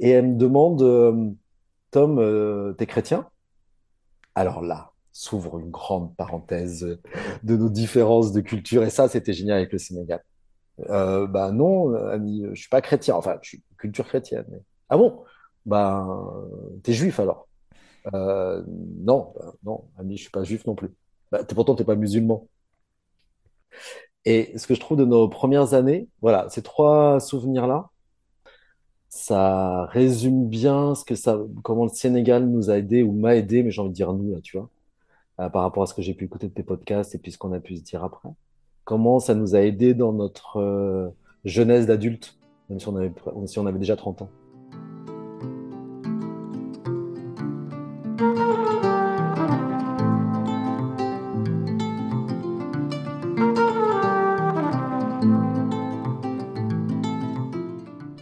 [0.00, 1.30] et elle me demande, euh,
[1.90, 3.28] Tom, euh, t'es chrétien?
[4.34, 6.98] Alors là, s'ouvre une grande parenthèse
[7.42, 8.82] de nos différences de culture.
[8.82, 10.22] Et ça, c'était génial avec le Sénégal.
[10.90, 13.14] Euh, bah non, ami, je suis pas chrétien.
[13.16, 14.46] Enfin, je suis culture chrétienne.
[14.88, 15.24] Ah bon?
[15.66, 16.22] Ben,
[16.82, 17.48] t'es juif alors?
[18.14, 20.90] Euh, non, ben, non, ami, je suis pas juif non plus.
[21.32, 22.48] Bah, pourtant, t'es pas musulman.
[24.24, 27.90] Et ce que je trouve de nos premières années, voilà, ces trois souvenirs-là,
[29.08, 33.62] ça résume bien ce que ça, comment le Sénégal nous a aidés ou m'a aidé,
[33.62, 34.68] mais j'ai envie de dire nous, là, tu vois,
[35.40, 37.38] euh, par rapport à ce que j'ai pu écouter de tes podcasts et puis ce
[37.38, 38.30] qu'on a pu se dire après.
[38.86, 41.08] Comment ça nous a aidés dans notre euh,
[41.44, 42.38] jeunesse d'adulte,
[42.70, 43.12] même si on avait,
[43.46, 44.28] si on avait déjà 30 ans.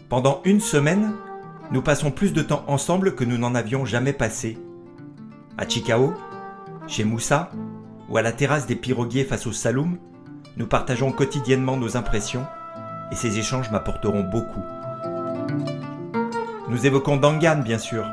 [0.08, 1.12] Pendant une semaine,
[1.72, 4.56] nous passons plus de temps ensemble que nous n'en avions jamais passé.
[5.58, 6.14] À Chicao,
[6.86, 7.50] chez Moussa,
[8.08, 9.98] ou à la terrasse des piroguiers face au Saloum,
[10.56, 12.46] nous partageons quotidiennement nos impressions
[13.10, 14.62] et ces échanges m'apporteront beaucoup.
[16.68, 18.06] Nous évoquons Dangan, bien sûr,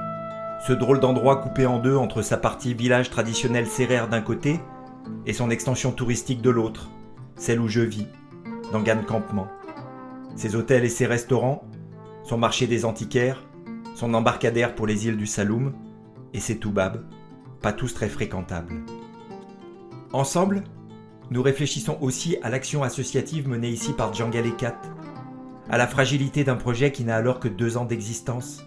[0.67, 4.59] ce drôle d'endroit coupé en deux entre sa partie village traditionnel sérère d'un côté
[5.25, 6.89] et son extension touristique de l'autre,
[7.35, 8.07] celle où je vis,
[8.71, 9.47] dans Gann Campement.
[10.35, 11.63] Ses hôtels et ses restaurants,
[12.23, 13.43] son marché des antiquaires,
[13.95, 15.73] son embarcadère pour les îles du Saloum,
[16.33, 17.03] et ses toubabs,
[17.61, 18.73] pas tous très fréquentables.
[20.13, 20.63] Ensemble,
[21.31, 24.75] nous réfléchissons aussi à l'action associative menée ici par Djangal Ekat,
[25.69, 28.65] à la fragilité d'un projet qui n'a alors que deux ans d'existence,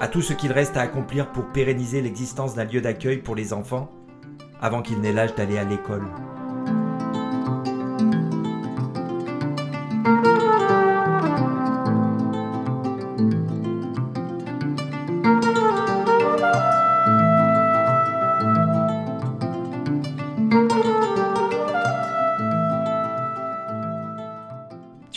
[0.00, 3.52] à tout ce qu'il reste à accomplir pour pérenniser l'existence d'un lieu d'accueil pour les
[3.52, 3.92] enfants
[4.62, 6.06] avant qu'ils n'aient l'âge d'aller à l'école.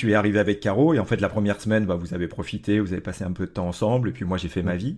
[0.06, 2.80] Tu es arrivé avec Caro et en fait la première semaine bah, vous avez profité,
[2.80, 4.98] vous avez passé un peu de temps ensemble et puis moi j'ai fait ma vie.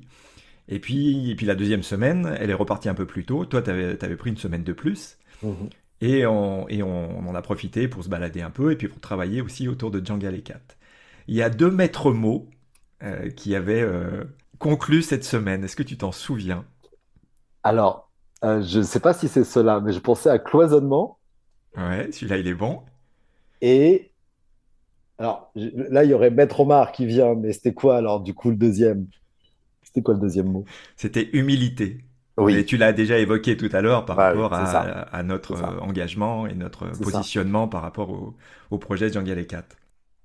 [0.69, 3.45] Et puis, et puis la deuxième semaine, elle est repartie un peu plus tôt.
[3.45, 5.17] Toi, tu avais, pris une semaine de plus.
[5.41, 5.69] Mhm.
[6.01, 8.99] Et, on, et on, en a profité pour se balader un peu et puis pour
[8.99, 10.59] travailler aussi autour de Django et Kat.
[11.27, 12.49] Il y a deux maîtres mots
[13.01, 14.25] euh, qui avaient euh,
[14.59, 15.63] conclu cette semaine.
[15.63, 16.65] Est-ce que tu t'en souviens?
[17.63, 18.11] Alors,
[18.43, 21.17] euh, je ne sais pas si c'est cela, mais je pensais à cloisonnement.
[21.75, 22.81] Ouais, celui-là, il est bon.
[23.61, 24.06] Et
[25.19, 28.33] alors, je- là, il y aurait Maître Omar qui vient, mais c'était quoi alors, du
[28.33, 29.07] coup, le deuxième?
[29.83, 30.65] C'était quoi le deuxième mot?
[30.95, 32.03] C'était humilité.
[32.37, 32.53] Oui.
[32.59, 36.45] Et tu l'as déjà évoqué tout à l'heure par Bah rapport à, notre euh, engagement
[36.45, 36.99] et notre ça.
[37.01, 38.35] positionnement par rapport au,
[38.69, 39.65] au projet Django et Kat.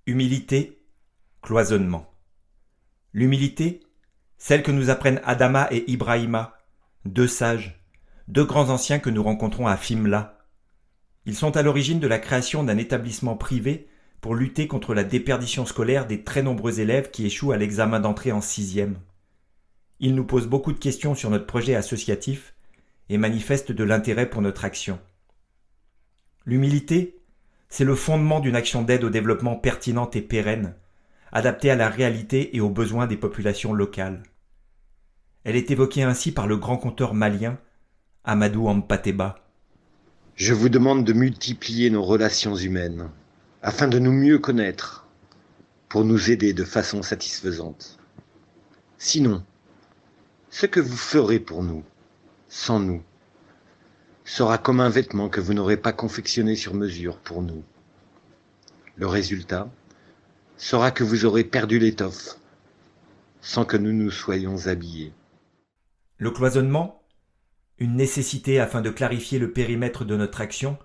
[0.07, 0.79] Humilité,
[1.43, 2.07] cloisonnement.
[3.15, 3.81] L'humilité,
[4.39, 6.59] celle que nous apprennent Adama et Ibrahima,
[7.07, 7.81] deux sages,
[8.29, 10.39] deux grands anciens que nous rencontrons à Fimla.
[11.27, 13.89] Ils sont à l'origine de la création d'un établissement privé
[14.23, 18.31] pour lutter contre la déperdition scolaire des très nombreux élèves qui échouent à l'examen d'entrée
[18.31, 18.97] en sixième.
[19.99, 22.55] Ils nous posent beaucoup de questions sur notre projet associatif
[23.09, 25.01] et manifestent de l'intérêt pour notre action.
[26.47, 27.19] L'humilité,
[27.69, 30.77] c'est le fondement d'une action d'aide au développement pertinente et pérenne,
[31.33, 34.23] adaptée à la réalité et aux besoins des populations locales.
[35.43, 37.59] Elle est évoquée ainsi par le grand conteur malien
[38.23, 39.35] Amadou Ampateba.
[40.37, 43.11] Je vous demande de multiplier nos relations humaines
[43.63, 45.07] afin de nous mieux connaître
[45.89, 47.99] pour nous aider de façon satisfaisante.
[48.99, 49.45] Sinon,
[50.51, 51.85] ce que vous ferez pour nous,
[52.49, 53.03] sans nous,
[54.25, 57.63] sera comme un vêtement que vous n'aurez pas confectionné sur mesure pour nous.
[58.97, 59.71] Le résultat
[60.57, 62.37] sera que vous aurez perdu l'étoffe
[63.41, 65.13] sans que nous nous soyons habillés.
[66.19, 67.03] Le cloisonnement,
[67.79, 70.79] une nécessité afin de clarifier le périmètre de notre action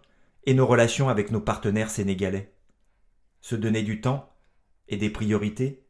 [0.45, 2.51] et nos relations avec nos partenaires sénégalais.
[3.47, 4.27] Se donner du temps
[4.89, 5.85] et des priorités,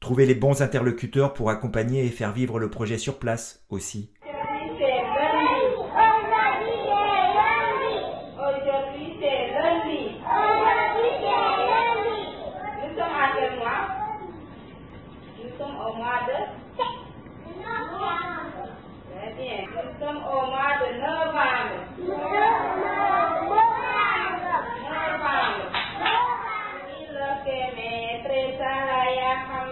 [0.00, 4.14] trouver les bons interlocuteurs pour accompagner et faire vivre le projet sur place aussi.
[8.32, 10.16] Aujourd'hui, c'est lundi.
[10.24, 11.36] Aujourd'hui, c'est
[11.68, 12.32] lundi.
[12.80, 13.84] Nous sommes à quel mois
[15.36, 16.32] Nous sommes au mois de
[19.12, 19.58] Très bien.
[19.68, 21.76] Nous sommes au mois de novembre.
[21.98, 22.56] Novembre.
[26.88, 29.70] Ni lo que me tresa la yaham.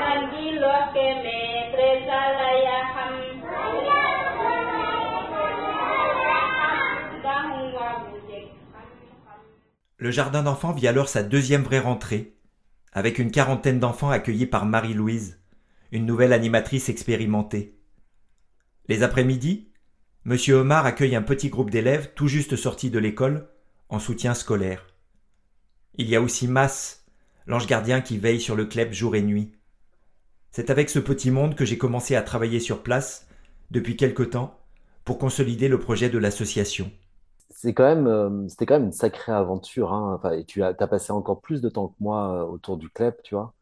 [0.00, 1.40] Nangi lo que me
[1.72, 3.14] tresa la yaham.
[9.98, 12.34] Le jardin d'enfants vit alors sa deuxième vraie rentrée,
[12.92, 15.40] avec une quarantaine d'enfants accueillis par Marie-Louise,
[15.90, 17.78] une nouvelle animatrice expérimentée.
[18.88, 19.68] Les après-midi,
[20.26, 23.48] Monsieur Omar accueille un petit groupe d'élèves tout juste sortis de l'école
[23.88, 24.86] en soutien scolaire.
[25.94, 27.06] Il y a aussi Mas,
[27.46, 29.52] l'ange gardien qui veille sur le club jour et nuit.
[30.50, 33.28] C'est avec ce petit monde que j'ai commencé à travailler sur place
[33.70, 34.60] depuis quelque temps
[35.06, 36.92] pour consolider le projet de l'association.
[37.56, 40.14] C'est quand même, euh, c'était quand même une sacrée aventure, hein.
[40.16, 42.90] Enfin, et tu as, t'as passé encore plus de temps que moi euh, autour du
[42.90, 43.54] club, tu vois.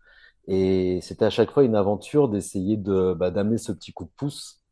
[0.49, 4.11] Et c'était à chaque fois une aventure d'essayer de, bah, d'amener ce petit coup de
[4.17, 4.63] pouce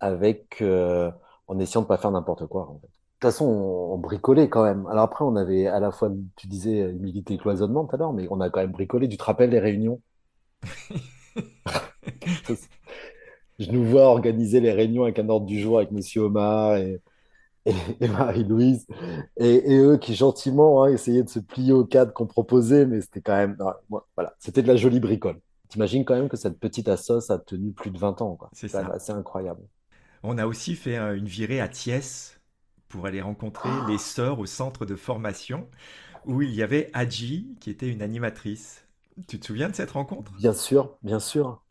[0.00, 1.10] avec, euh,
[1.46, 2.86] en essayant de pas faire n'importe quoi, en fait.
[2.88, 4.86] De toute façon, on, on bricolait quand même.
[4.88, 8.12] Alors après, on avait à la fois, tu disais, humilité et cloisonnement tout à l'heure,
[8.12, 9.08] mais on a quand même bricolé.
[9.08, 10.00] Tu te rappelles les réunions?
[13.58, 17.00] Je nous vois organiser les réunions avec un ordre du jour avec Monsieur Omar et,
[17.66, 18.86] et, et Marie-Louise,
[19.36, 23.00] et, et eux qui gentiment hein, essayaient de se plier au cadre qu'on proposait, mais
[23.00, 23.56] c'était quand même,
[24.16, 25.40] voilà, c'était de la jolie bricole.
[25.68, 28.38] T'imagines quand même que cette petite assoce a tenu plus de 20 ans.
[28.52, 28.86] C'est ça.
[28.92, 29.62] assez incroyable.
[30.22, 32.40] On a aussi fait euh, une virée à Thiès
[32.88, 35.68] pour aller rencontrer les sœurs au centre de formation
[36.26, 38.86] où il y avait Adji qui était une animatrice.
[39.28, 40.32] Tu te souviens de cette rencontre?
[40.38, 41.62] Bien sûr, bien sûr.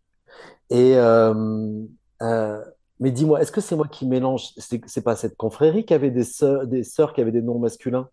[0.69, 1.86] Et euh,
[2.21, 2.65] euh,
[2.99, 4.49] Mais dis-moi, est-ce que c'est moi qui mélange?
[4.58, 8.10] C'est pas cette confrérie qui avait des sœurs, des sœurs qui avaient des noms masculins?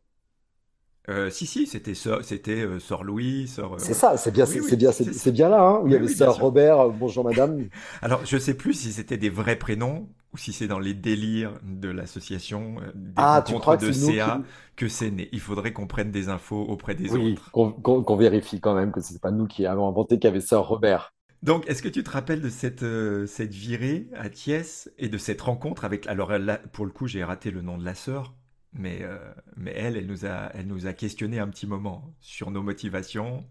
[1.08, 3.74] Euh, si, si, c'était Sœur, c'était euh, Sœur Louis, Sœur.
[3.76, 5.32] C'est euh, ça, c'est bien, Oui, c'est oui, c'est bien, c'est ça.
[5.32, 6.38] bien là, hein, où il y Oui, avait oui, bien sœur.
[6.38, 7.68] Robert, bonjour madame.
[8.02, 11.58] Alors, je sais plus si c'était des vrais prénoms ou si c'est dans les délires
[11.62, 14.46] de l'association des Ah, rencontres de CA qui...
[14.76, 15.28] que c'est né.
[15.32, 17.52] Il faudrait qu'on prenne des infos auprès des Oui, autres.
[17.52, 20.32] qu'on qu'on- qu'on vérifie quand même que c'est pas nous qui avons inventé qu'il y
[20.32, 21.12] avait sœur Robert.
[21.42, 25.16] Donc, est-ce que tu te rappelles de cette, euh, cette virée à Thiès et de
[25.18, 26.06] cette rencontre avec...
[26.06, 28.34] Alors, elle, là, pour le coup, j'ai raté le nom de la sœur,
[28.74, 29.18] mais, euh,
[29.56, 33.46] mais elle, elle nous a, elle nous a questionné un petit moment sur nos motivations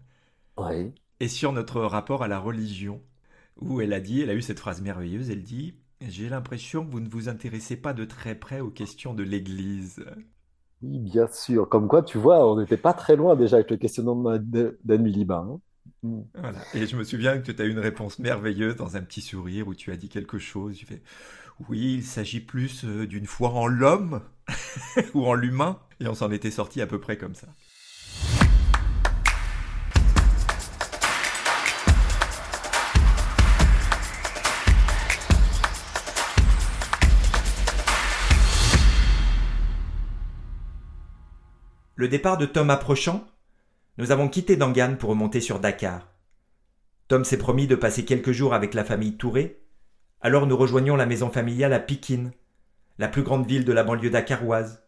[0.56, 0.94] Oui.
[1.20, 3.00] et sur notre rapport à la religion,
[3.56, 6.90] où elle a dit, elle a eu cette phrase merveilleuse, elle dit, J'ai l'impression que
[6.90, 10.04] vous ne vous intéressez pas de très près aux questions de l'Église.
[10.82, 11.68] Oui, bien sûr.
[11.68, 15.54] Comme quoi, tu vois, on n'était pas très loin déjà avec le questionnement d'Anne Miliband.
[15.56, 15.60] hein.
[16.02, 16.22] Mm.
[16.34, 16.58] Voilà.
[16.74, 19.68] Et je me souviens que tu as eu une réponse merveilleuse dans un petit sourire
[19.68, 20.76] où tu as dit quelque chose.
[20.76, 21.02] Tu fais
[21.68, 24.22] Oui, il s'agit plus euh, d'une foi en l'homme
[25.14, 25.78] ou en l'humain.
[26.00, 27.48] Et on s'en était sorti à peu près comme ça.
[41.96, 43.28] Le départ de Tom approchant,
[43.98, 46.08] nous avons quitté Dangan pour remonter sur Dakar.
[47.08, 49.60] Tom s'est promis de passer quelques jours avec la famille Touré,
[50.20, 52.32] alors nous rejoignons la maison familiale à Pikine,
[52.98, 54.82] la plus grande ville de la banlieue dakaroise.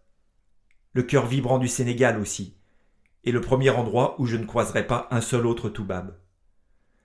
[0.92, 2.54] Le cœur vibrant du Sénégal aussi,
[3.24, 6.14] et le premier endroit où je ne croiserai pas un seul autre Toubab.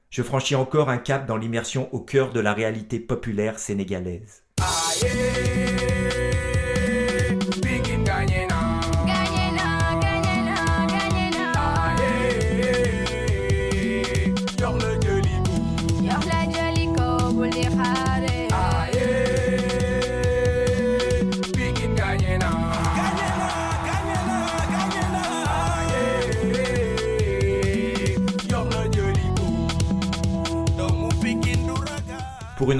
[0.10, 4.44] Je franchis encore un cap dans l'immersion au cœur de la réalité populaire sénégalaise.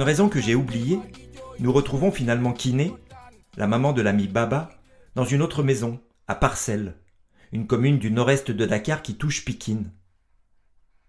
[0.08, 1.00] Raison que j'ai oubliée,
[1.58, 2.94] nous retrouvons finalement Kiné,
[3.58, 4.70] la maman de l'ami Baba,
[5.14, 6.94] dans une autre maison, à Parcelles,
[7.52, 9.92] une commune du nord-est de Dakar qui touche Pikine.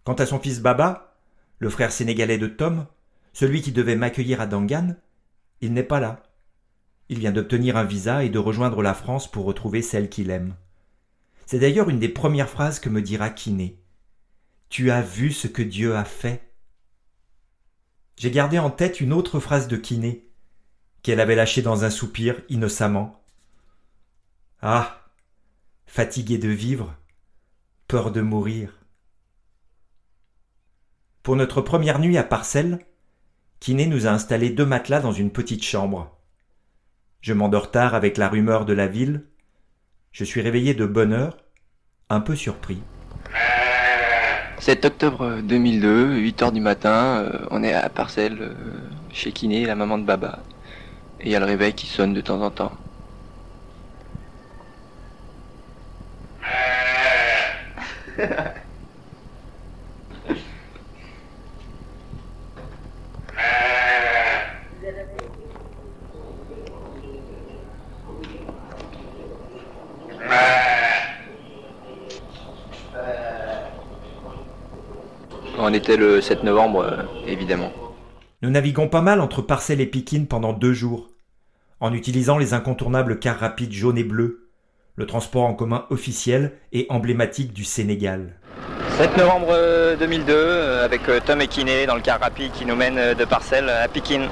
[0.04, 1.16] Quant à son fils Baba,
[1.60, 2.88] le frère sénégalais de Tom,
[3.32, 4.98] celui qui devait m'accueillir à Dangan,
[5.62, 6.22] il n'est pas là.
[7.08, 10.56] Il vient d'obtenir un visa et de rejoindre la France pour retrouver celle qu'il aime.
[11.46, 13.80] C'est d'ailleurs une des premières phrases que me dira Kiné.
[14.68, 16.49] Tu as vu ce que Dieu a fait?
[18.20, 20.28] J'ai gardé en tête une autre phrase de Kiné,
[21.04, 23.24] qu'elle avait lâchée dans un soupir innocemment.
[24.62, 25.08] Ah,
[25.88, 26.94] fatigué de vivre,
[27.88, 28.78] peur de mourir.
[31.24, 32.86] Pour notre première nuit à Parcelles,
[33.62, 36.20] Kiné nous a installé deux matelas dans une petite chambre.
[37.22, 39.28] Je m'endors tard avec la rumeur de la ville.
[40.12, 41.38] Je suis réveillé de bonne heure,
[42.10, 42.82] un peu surpris.
[44.60, 48.54] 7 octobre 2002, 8h du matin, euh, on est à Parcelles, euh,
[49.10, 50.40] chez Kiné, la maman de Baba.
[51.22, 52.74] Et il y a le réveil qui sonne de temps en temps.
[75.70, 77.72] On était le 7 novembre, euh, évidemment.
[78.42, 81.12] Nous naviguons pas mal entre Parcelles et Pikine pendant deux jours,
[81.80, 84.50] en utilisant les incontournables cars rapides jaunes et bleus,
[84.96, 88.34] le transport en commun officiel et emblématique du Sénégal.
[88.98, 92.66] 7 novembre euh, 2002, euh, avec euh, Tom et Kiné dans le car rapide qui
[92.66, 94.28] nous mène de Parcelles à Pikine.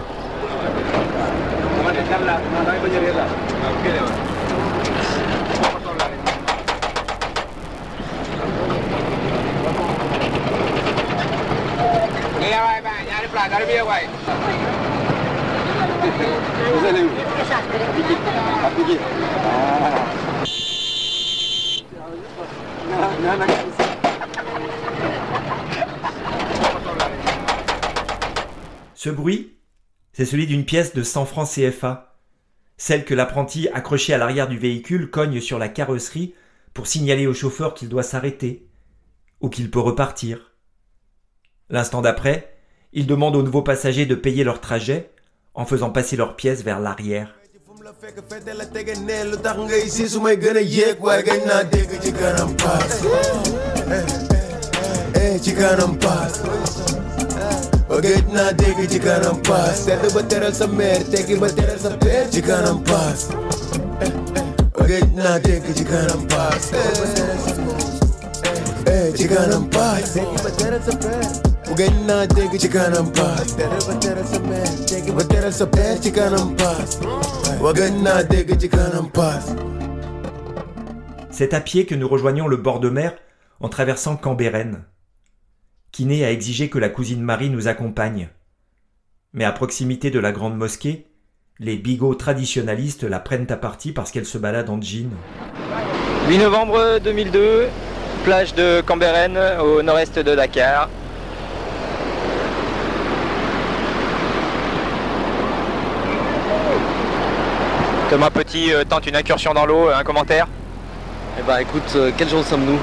[28.95, 29.55] Ce bruit,
[30.13, 32.17] c'est celui d'une pièce de 100 francs CFA,
[32.77, 36.33] celle que l'apprenti accroché à l'arrière du véhicule cogne sur la carrosserie
[36.73, 38.67] pour signaler au chauffeur qu'il doit s'arrêter
[39.41, 40.55] ou qu'il peut repartir.
[41.69, 42.56] L'instant d'après,
[42.93, 45.09] il demande aux nouveaux passagers de payer leur trajet
[45.53, 47.33] en faisant passer leur pièce vers l'arrière.
[81.29, 83.13] C'est à pied que nous rejoignons le bord de mer
[83.59, 84.85] en traversant Cambérène.
[85.91, 88.29] Kiné a exigé que la cousine Marie nous accompagne.
[89.33, 91.07] Mais à proximité de la grande mosquée,
[91.59, 95.09] les bigots traditionnalistes la prennent à partie parce qu'elle se balade en jean.
[96.29, 97.67] 8 novembre 2002,
[98.23, 100.89] plage de Cambérène au nord-est de Dakar.
[108.09, 110.47] Thomas Petit euh, tente une incursion dans l'eau, un commentaire
[111.37, 112.79] Eh ben écoute, euh, quel jour sommes-nous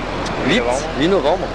[0.49, 0.79] 8 novembre.
[1.01, 1.47] 8 novembre.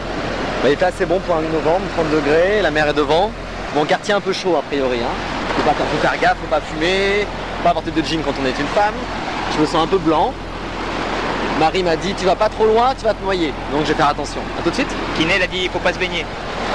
[0.64, 3.30] Bah, il était assez bon pour un 8 novembre, 30 degrés, la mer est devant.
[3.76, 4.98] Bon, quartier un peu chaud a priori.
[4.98, 5.14] Hein.
[5.56, 8.46] Faut, pas, faut faire gaffe, faut pas fumer, faut pas porter de jean quand on
[8.48, 8.96] est une femme.
[9.56, 10.34] Je me sens un peu blanc.
[11.60, 13.54] Marie m'a dit tu vas pas trop loin, tu vas te noyer.
[13.72, 14.42] Donc je vais faire attention.
[14.58, 16.22] A tout de suite Kiné l'a dit, il faut pas se baigner.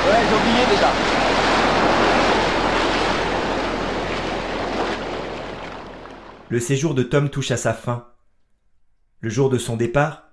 [0.07, 0.91] Ouais, j'ai oublié déjà.
[6.55, 8.05] Le séjour de Tom touche à sa fin.
[9.21, 10.29] Le jour de son départ,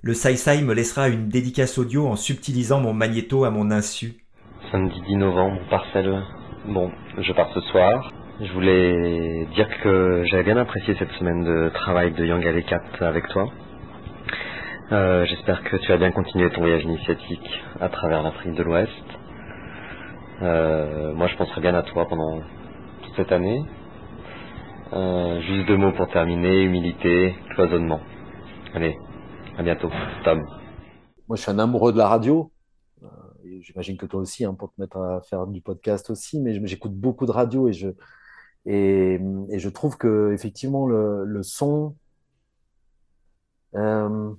[0.00, 4.14] le Sai Sai me laissera une dédicace audio en subtilisant mon magnéto à mon insu.
[4.72, 6.22] Samedi 10 novembre, parcelle.
[6.66, 8.10] Bon, je pars ce soir.
[8.40, 13.28] Je voulais dire que j'avais bien apprécié cette semaine de travail de Young Alekat avec
[13.28, 13.52] toi.
[14.92, 17.50] Euh, J'espère que tu as bien continué ton voyage initiatique
[17.82, 18.90] à travers l'Afrique de l'Ouest.
[20.40, 22.40] Euh, moi, je penserai bien à toi pendant
[23.02, 23.62] toute cette année.
[24.92, 28.00] Euh, juste deux mots pour terminer humilité, cloisonnement.
[28.72, 28.96] Allez,
[29.58, 29.90] à bientôt,
[30.24, 30.40] Tom.
[31.26, 32.52] Moi, je suis un amoureux de la radio.
[33.02, 33.08] Euh,
[33.60, 36.94] J'imagine que toi aussi, hein, pour te mettre à faire du podcast aussi, mais j'écoute
[36.94, 41.96] beaucoup de radio et je, trouve que effectivement le, son.
[43.74, 44.32] euh,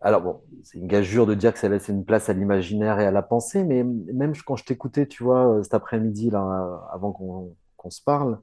[0.00, 3.06] alors bon, c'est une gageure de dire que ça laisse une place à l'imaginaire et
[3.06, 7.56] à la pensée, mais même quand je t'écoutais, tu vois, cet après-midi, là, avant qu'on
[7.82, 8.40] qu'on se parle,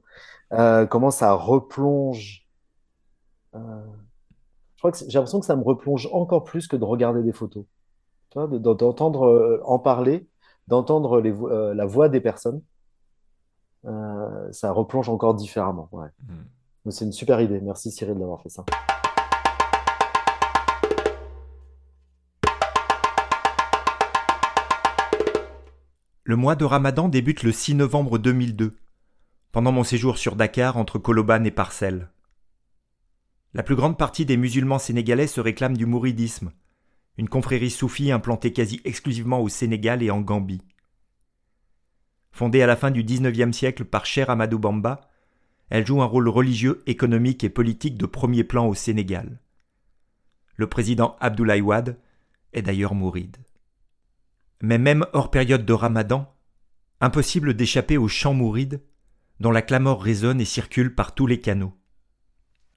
[0.52, 2.46] euh, comment ça replonge.
[3.56, 3.58] euh,
[4.76, 7.22] je crois que c'est- j'ai l'impression que ça me replonge encore plus que de regarder
[7.22, 7.64] des photos.
[8.34, 10.28] D'entendre euh, en parler,
[10.68, 12.62] d'entendre vo- la voix des personnes,
[14.52, 15.88] ça replonge encore différemment.
[15.92, 16.08] Ouais.
[16.84, 17.60] Donc, C'est une super idée.
[17.60, 18.64] Merci Cyril d'avoir fait ça.
[26.24, 28.76] Le mois de Ramadan débute le 6 novembre 2002,
[29.52, 32.08] pendant mon séjour sur Dakar entre Koloban et Parcelles.
[33.52, 36.52] La plus grande partie des musulmans sénégalais se réclament du mouridisme,
[37.18, 40.62] une confrérie soufie implantée quasi exclusivement au Sénégal et en Gambie.
[42.30, 45.00] Fondée à la fin du XIXe siècle par Cheikh Amadou Bamba,
[45.68, 49.40] elle joue un rôle religieux, économique et politique de premier plan au Sénégal.
[50.54, 51.98] Le président Abdoulaye Wade
[52.52, 53.36] est d'ailleurs mouride.
[54.62, 56.32] Mais même hors période de ramadan,
[57.00, 58.80] impossible d'échapper au chant mouride
[59.40, 61.72] dont la clameur résonne et circule par tous les canaux.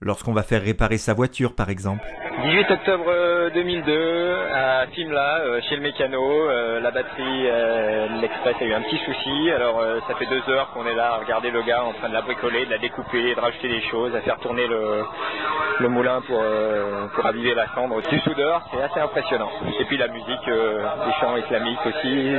[0.02, 2.04] Lorsqu'on va faire réparer sa voiture, par exemple.
[2.42, 8.56] 18 octobre euh, 2002, à Fimla, euh, chez le mécano, euh, la batterie, euh, l'Express
[8.60, 9.52] a eu un petit souci.
[9.52, 12.10] Alors euh, ça fait deux heures qu'on est là à regarder le gars en train
[12.10, 16.22] de la bricoler, de la découper, de rajouter des choses, à faire tourner le, moulin
[16.28, 18.02] pour, euh, pour aviver la cendre.
[18.02, 19.52] Du soudeur, c'est assez impressionnant.
[19.80, 22.36] Et puis la musique, euh, les chants islamiques aussi.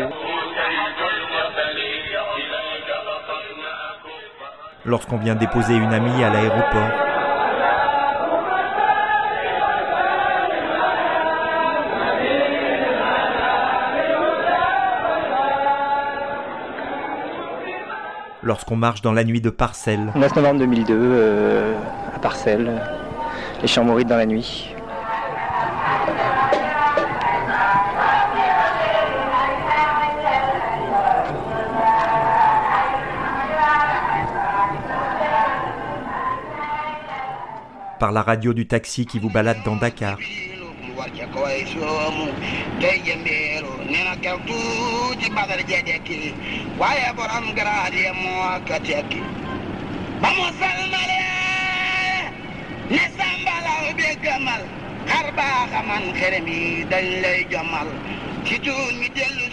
[4.87, 6.91] Lorsqu'on vient déposer une amie à l'aéroport.
[18.43, 20.13] Lorsqu'on marche dans la nuit de Parcelles.
[20.15, 21.75] 9 novembre 2002, euh,
[22.15, 22.71] à Parcelles,
[23.63, 24.75] les chants mourides dans la nuit.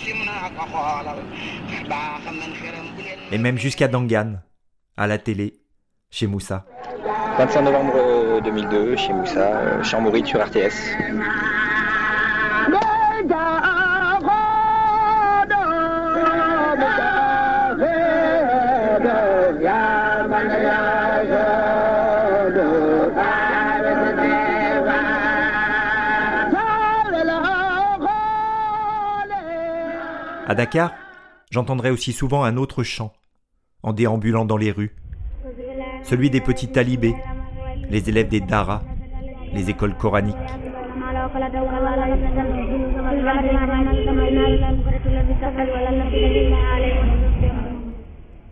[0.03, 1.19] Sim naa ko xoolal
[1.71, 4.41] xar baaxa man xerem bu leen Et même jusqu'à Dangan,
[4.97, 5.53] à la télé,
[6.09, 6.65] chez Moussa.
[7.37, 8.11] 25 novembre euh,
[8.41, 10.95] 2002 chez Moussa, euh, Chamboury sur RTS.
[30.47, 30.91] À Dakar,
[31.49, 33.13] j'entendrai aussi souvent un autre chant,
[33.83, 34.95] en déambulant dans les rues,
[36.03, 37.15] celui des petits talibés
[37.91, 38.83] les élèves des daras,
[39.53, 40.37] les écoles coraniques.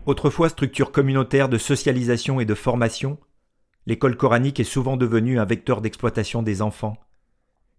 [0.06, 3.18] Autrefois structure communautaire de socialisation et de formation,
[3.86, 6.98] l'école coranique est souvent devenue un vecteur d'exploitation des enfants,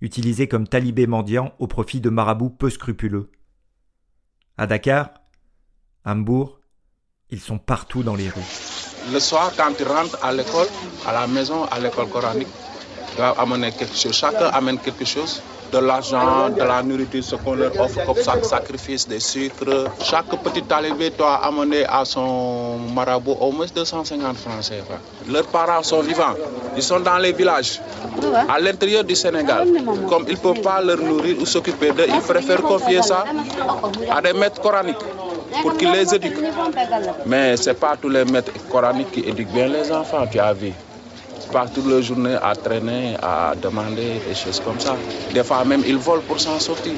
[0.01, 3.31] utilisé comme talibé mendiant au profit de marabouts peu scrupuleux.
[4.57, 5.11] À Dakar,
[6.05, 6.59] à Hambourg,
[7.29, 8.70] ils sont partout dans les rues.
[9.09, 10.69] Le soir, quand tu rentres à l'école,
[11.07, 12.49] à la maison, à l'école coranique,
[13.11, 14.13] tu vas amener quelque chose.
[14.13, 15.43] Chacun amène quelque chose.
[15.73, 19.87] De l'argent, de la nourriture, ce qu'on leur offre comme ça, sacrifice, des sucres.
[20.03, 24.99] Chaque petit talibé doit amener à son marabout au moins 250 francs CFA.
[25.29, 26.35] Leurs parents sont vivants.
[26.77, 27.81] Ils sont dans les villages,
[28.49, 29.69] à l'intérieur du Sénégal.
[30.09, 33.25] Comme ils ne peuvent pas leur nourrir ou s'occuper d'eux, ils préfèrent confier ça
[34.11, 34.97] à des maîtres coraniques
[35.63, 36.39] pour qu'ils les éduquent.
[37.27, 40.53] Mais ce n'est pas tous les maîtres coraniques qui éduquent bien les enfants, tu as
[40.53, 40.73] vu.
[41.53, 44.97] Passent toute la journée à traîner, à demander des choses comme ça.
[45.35, 46.93] Des fois même, ils volent pour s'en sortir.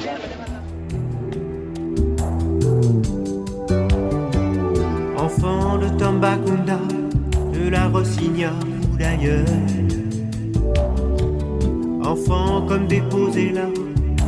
[5.17, 6.77] Enfant de Tambacounda,
[7.51, 8.51] de la Rossigna
[8.83, 9.45] ou d'ailleurs.
[12.05, 13.65] Enfant comme déposé là,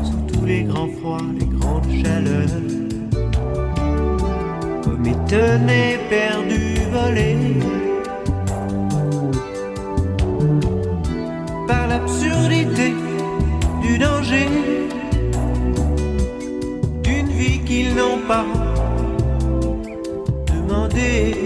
[0.03, 2.84] sous tous les grands froids, les grandes chaleurs.
[5.05, 7.37] Comme étonné, perdu, volé.
[11.67, 12.95] Par l'absurdité
[13.83, 14.47] du danger,
[17.03, 18.45] d'une vie qu'ils n'ont pas
[20.47, 21.44] demandé.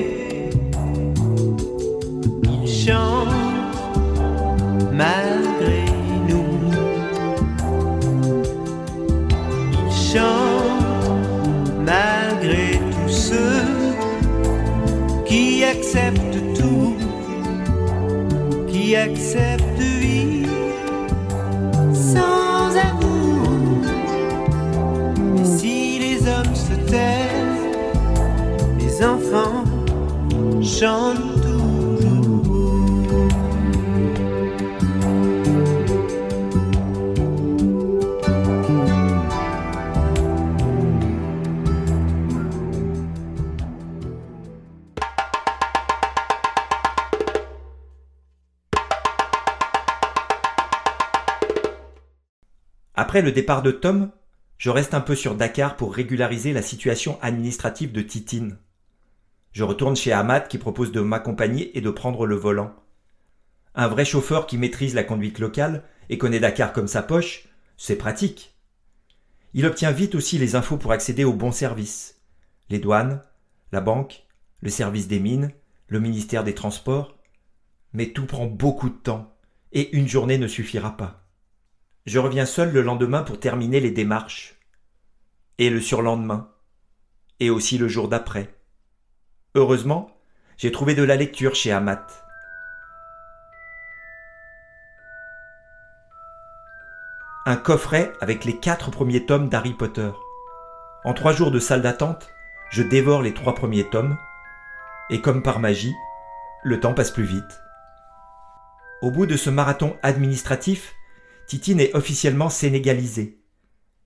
[30.80, 30.88] Après
[53.22, 54.12] le départ de Tom,
[54.58, 58.58] je reste un peu sur Dakar pour régulariser la situation administrative de Titine.
[59.52, 62.74] Je retourne chez Ahmad qui propose de m'accompagner et de prendre le volant.
[63.76, 67.48] Un vrai chauffeur qui maîtrise la conduite locale et connaît Dakar comme sa poche,
[67.78, 68.56] c'est pratique.
[69.54, 72.22] Il obtient vite aussi les infos pour accéder aux bons services.
[72.70, 73.24] Les douanes,
[73.72, 74.26] la banque,
[74.62, 75.52] le service des mines,
[75.88, 77.18] le ministère des Transports.
[77.94, 79.36] Mais tout prend beaucoup de temps
[79.72, 81.26] et une journée ne suffira pas.
[82.06, 84.56] Je reviens seul le lendemain pour terminer les démarches.
[85.58, 86.52] Et le surlendemain.
[87.40, 88.59] Et aussi le jour d'après.
[89.56, 90.16] Heureusement,
[90.58, 92.06] j'ai trouvé de la lecture chez Amat.
[97.48, 100.12] Un coffret avec les quatre premiers tomes d'Harry Potter.
[101.04, 102.30] En trois jours de salle d'attente,
[102.70, 104.18] je dévore les trois premiers tomes,
[105.10, 105.96] et comme par magie,
[106.64, 107.64] le temps passe plus vite.
[109.02, 110.94] Au bout de ce marathon administratif,
[111.48, 113.42] Titine est officiellement sénégalisée.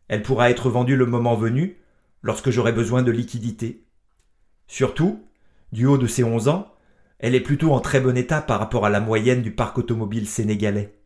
[0.08, 1.82] Elle pourra être vendue le moment venu,
[2.22, 3.84] lorsque j'aurai besoin de liquidités.
[4.68, 5.28] Surtout,
[5.74, 6.71] du haut de ses 11 ans,
[7.17, 10.28] elle est plutôt en très bon état par rapport à la moyenne du parc automobile
[10.28, 10.99] sénégalais.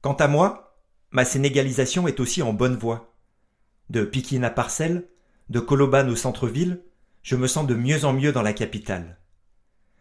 [0.00, 0.76] Quant à moi,
[1.12, 3.14] ma sénégalisation est aussi en bonne voie.
[3.88, 5.06] De Pikine à Parcelles,
[5.48, 6.82] de Koloban au centre-ville,
[7.22, 9.18] je me sens de mieux en mieux dans la capitale.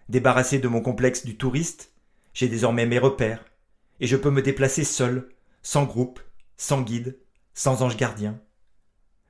[0.10, 1.94] Débarrassé de mon complexe du touriste,
[2.34, 3.46] j'ai désormais mes repères,
[4.00, 5.30] et je peux me déplacer seul,
[5.62, 6.20] sans groupe,
[6.58, 7.20] sans guide,
[7.54, 8.40] sans ange gardien.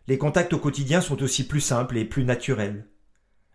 [0.07, 2.87] Les contacts au quotidien sont aussi plus simples et plus naturels.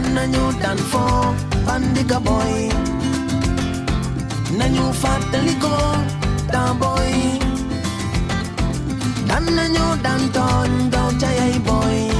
[0.00, 1.04] Nan na nyu dan fo
[1.66, 2.54] Bandiga boy.
[4.58, 5.76] Na nyu fataliko
[6.52, 7.12] Dan boy.
[9.28, 12.19] Dan na nyu dan ton Gao chayay boy.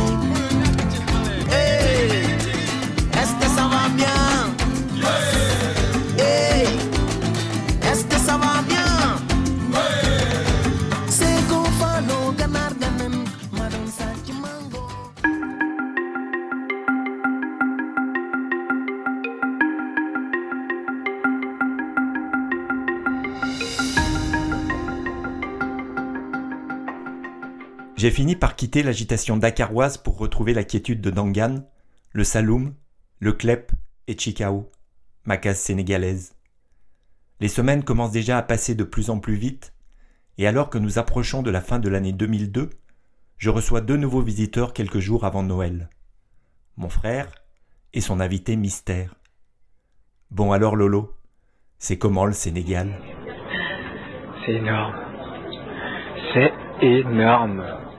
[28.00, 31.56] J'ai fini par quitter l'agitation dakaroise pour retrouver la quiétude de Dangan,
[32.12, 32.74] le Saloum,
[33.18, 33.72] le Klep
[34.06, 34.70] et Chikao,
[35.26, 36.34] ma case sénégalaise.
[37.40, 39.74] Les semaines commencent déjà à passer de plus en plus vite,
[40.38, 42.70] et alors que nous approchons de la fin de l'année 2002,
[43.36, 45.90] je reçois deux nouveaux visiteurs quelques jours avant Noël.
[46.78, 47.30] Mon frère
[47.92, 49.14] et son invité mystère.
[50.30, 51.12] Bon alors Lolo,
[51.78, 52.98] c'est comment le Sénégal?
[54.46, 54.94] C'est énorme.
[56.32, 57.89] C'est énorme.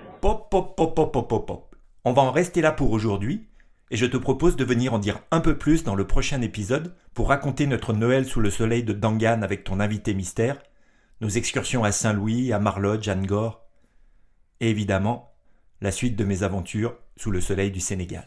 [2.03, 3.47] On va en rester là pour aujourd'hui,
[3.89, 6.95] et je te propose de venir en dire un peu plus dans le prochain épisode
[7.13, 10.61] pour raconter notre Noël sous le soleil de Dangan avec ton invité mystère,
[11.21, 13.65] nos excursions à Saint-Louis, à Marlodge, à Ngor,
[14.59, 15.33] et évidemment,
[15.81, 18.25] la suite de mes aventures sous le soleil du Sénégal.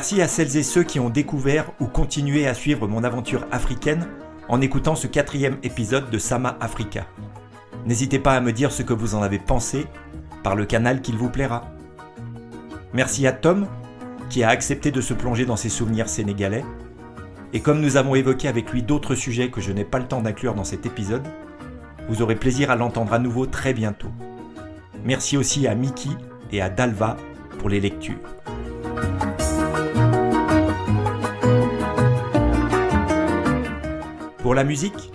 [0.00, 4.08] Merci à celles et ceux qui ont découvert ou continué à suivre mon aventure africaine
[4.48, 7.06] en écoutant ce quatrième épisode de Sama Africa.
[7.84, 9.86] N'hésitez pas à me dire ce que vous en avez pensé
[10.42, 11.70] par le canal qu'il vous plaira.
[12.94, 13.66] Merci à Tom
[14.30, 16.64] qui a accepté de se plonger dans ses souvenirs sénégalais.
[17.52, 20.22] Et comme nous avons évoqué avec lui d'autres sujets que je n'ai pas le temps
[20.22, 21.28] d'inclure dans cet épisode,
[22.08, 24.08] vous aurez plaisir à l'entendre à nouveau très bientôt.
[25.04, 26.08] Merci aussi à Mickey
[26.52, 27.18] et à Dalva
[27.58, 28.16] pour les lectures.
[34.50, 35.12] Pour la musique,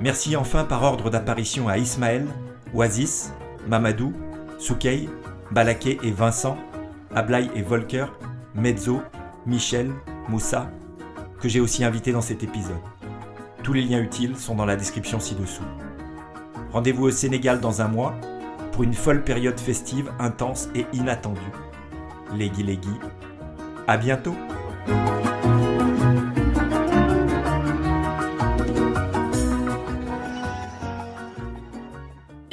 [0.00, 2.26] merci enfin par ordre d'apparition à Ismaël,
[2.72, 3.34] Oasis,
[3.68, 4.14] Mamadou,
[4.58, 5.10] Soukey,
[5.50, 6.56] Balaké et Vincent,
[7.14, 8.06] Ablaï et Volker,
[8.54, 9.02] Mezzo,
[9.44, 9.90] Michel,
[10.30, 10.70] Moussa,
[11.38, 12.80] que j'ai aussi invité dans cet épisode.
[13.62, 15.68] Tous les liens utiles sont dans la description ci-dessous.
[16.72, 18.14] Rendez-vous au Sénégal dans un mois
[18.72, 21.52] pour une folle période festive intense et inattendue.
[22.34, 22.98] Legui Legui.
[23.86, 24.34] À bientôt!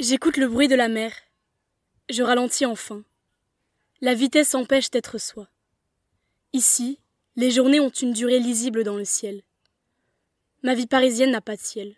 [0.08, 1.12] J'écoute le bruit de la mer.
[2.08, 3.02] Je ralentis enfin.
[4.00, 5.48] La vitesse empêche d'être soi.
[6.52, 7.00] Ici,
[7.34, 9.42] les journées ont une durée lisible dans le ciel.
[10.62, 11.96] Ma vie parisienne n'a pas de ciel.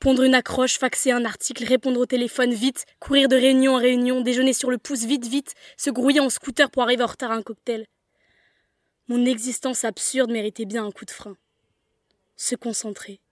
[0.00, 4.20] Pondre une accroche, faxer un article, répondre au téléphone vite, courir de réunion en réunion,
[4.20, 7.36] déjeuner sur le pouce vite vite, se grouiller en scooter pour arriver en retard à
[7.36, 7.86] un cocktail.
[9.08, 11.38] Mon existence absurde méritait bien un coup de frein.
[12.36, 13.22] Se concentrer.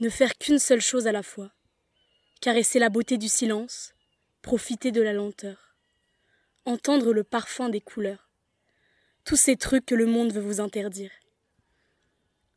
[0.00, 1.50] Ne faire qu'une seule chose à la fois
[2.40, 3.94] caresser la beauté du silence,
[4.42, 5.76] profiter de la lenteur,
[6.64, 8.30] entendre le parfum des couleurs,
[9.24, 11.10] tous ces trucs que le monde veut vous interdire.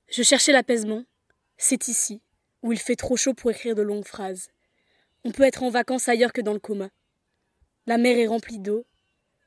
[0.09, 1.05] Je cherchais l'apaisement,
[1.57, 2.21] c'est ici,
[2.61, 4.49] où il fait trop chaud pour écrire de longues phrases.
[5.23, 6.89] On peut être en vacances ailleurs que dans le coma.
[7.87, 8.85] La mer est remplie d'eau,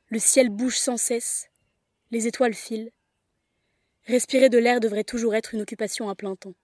[0.08, 1.48] le ciel bouge sans cesse,
[2.10, 2.92] les étoiles filent.
[4.06, 6.54] Respirer de l'air devrait toujours être une occupation à plein temps.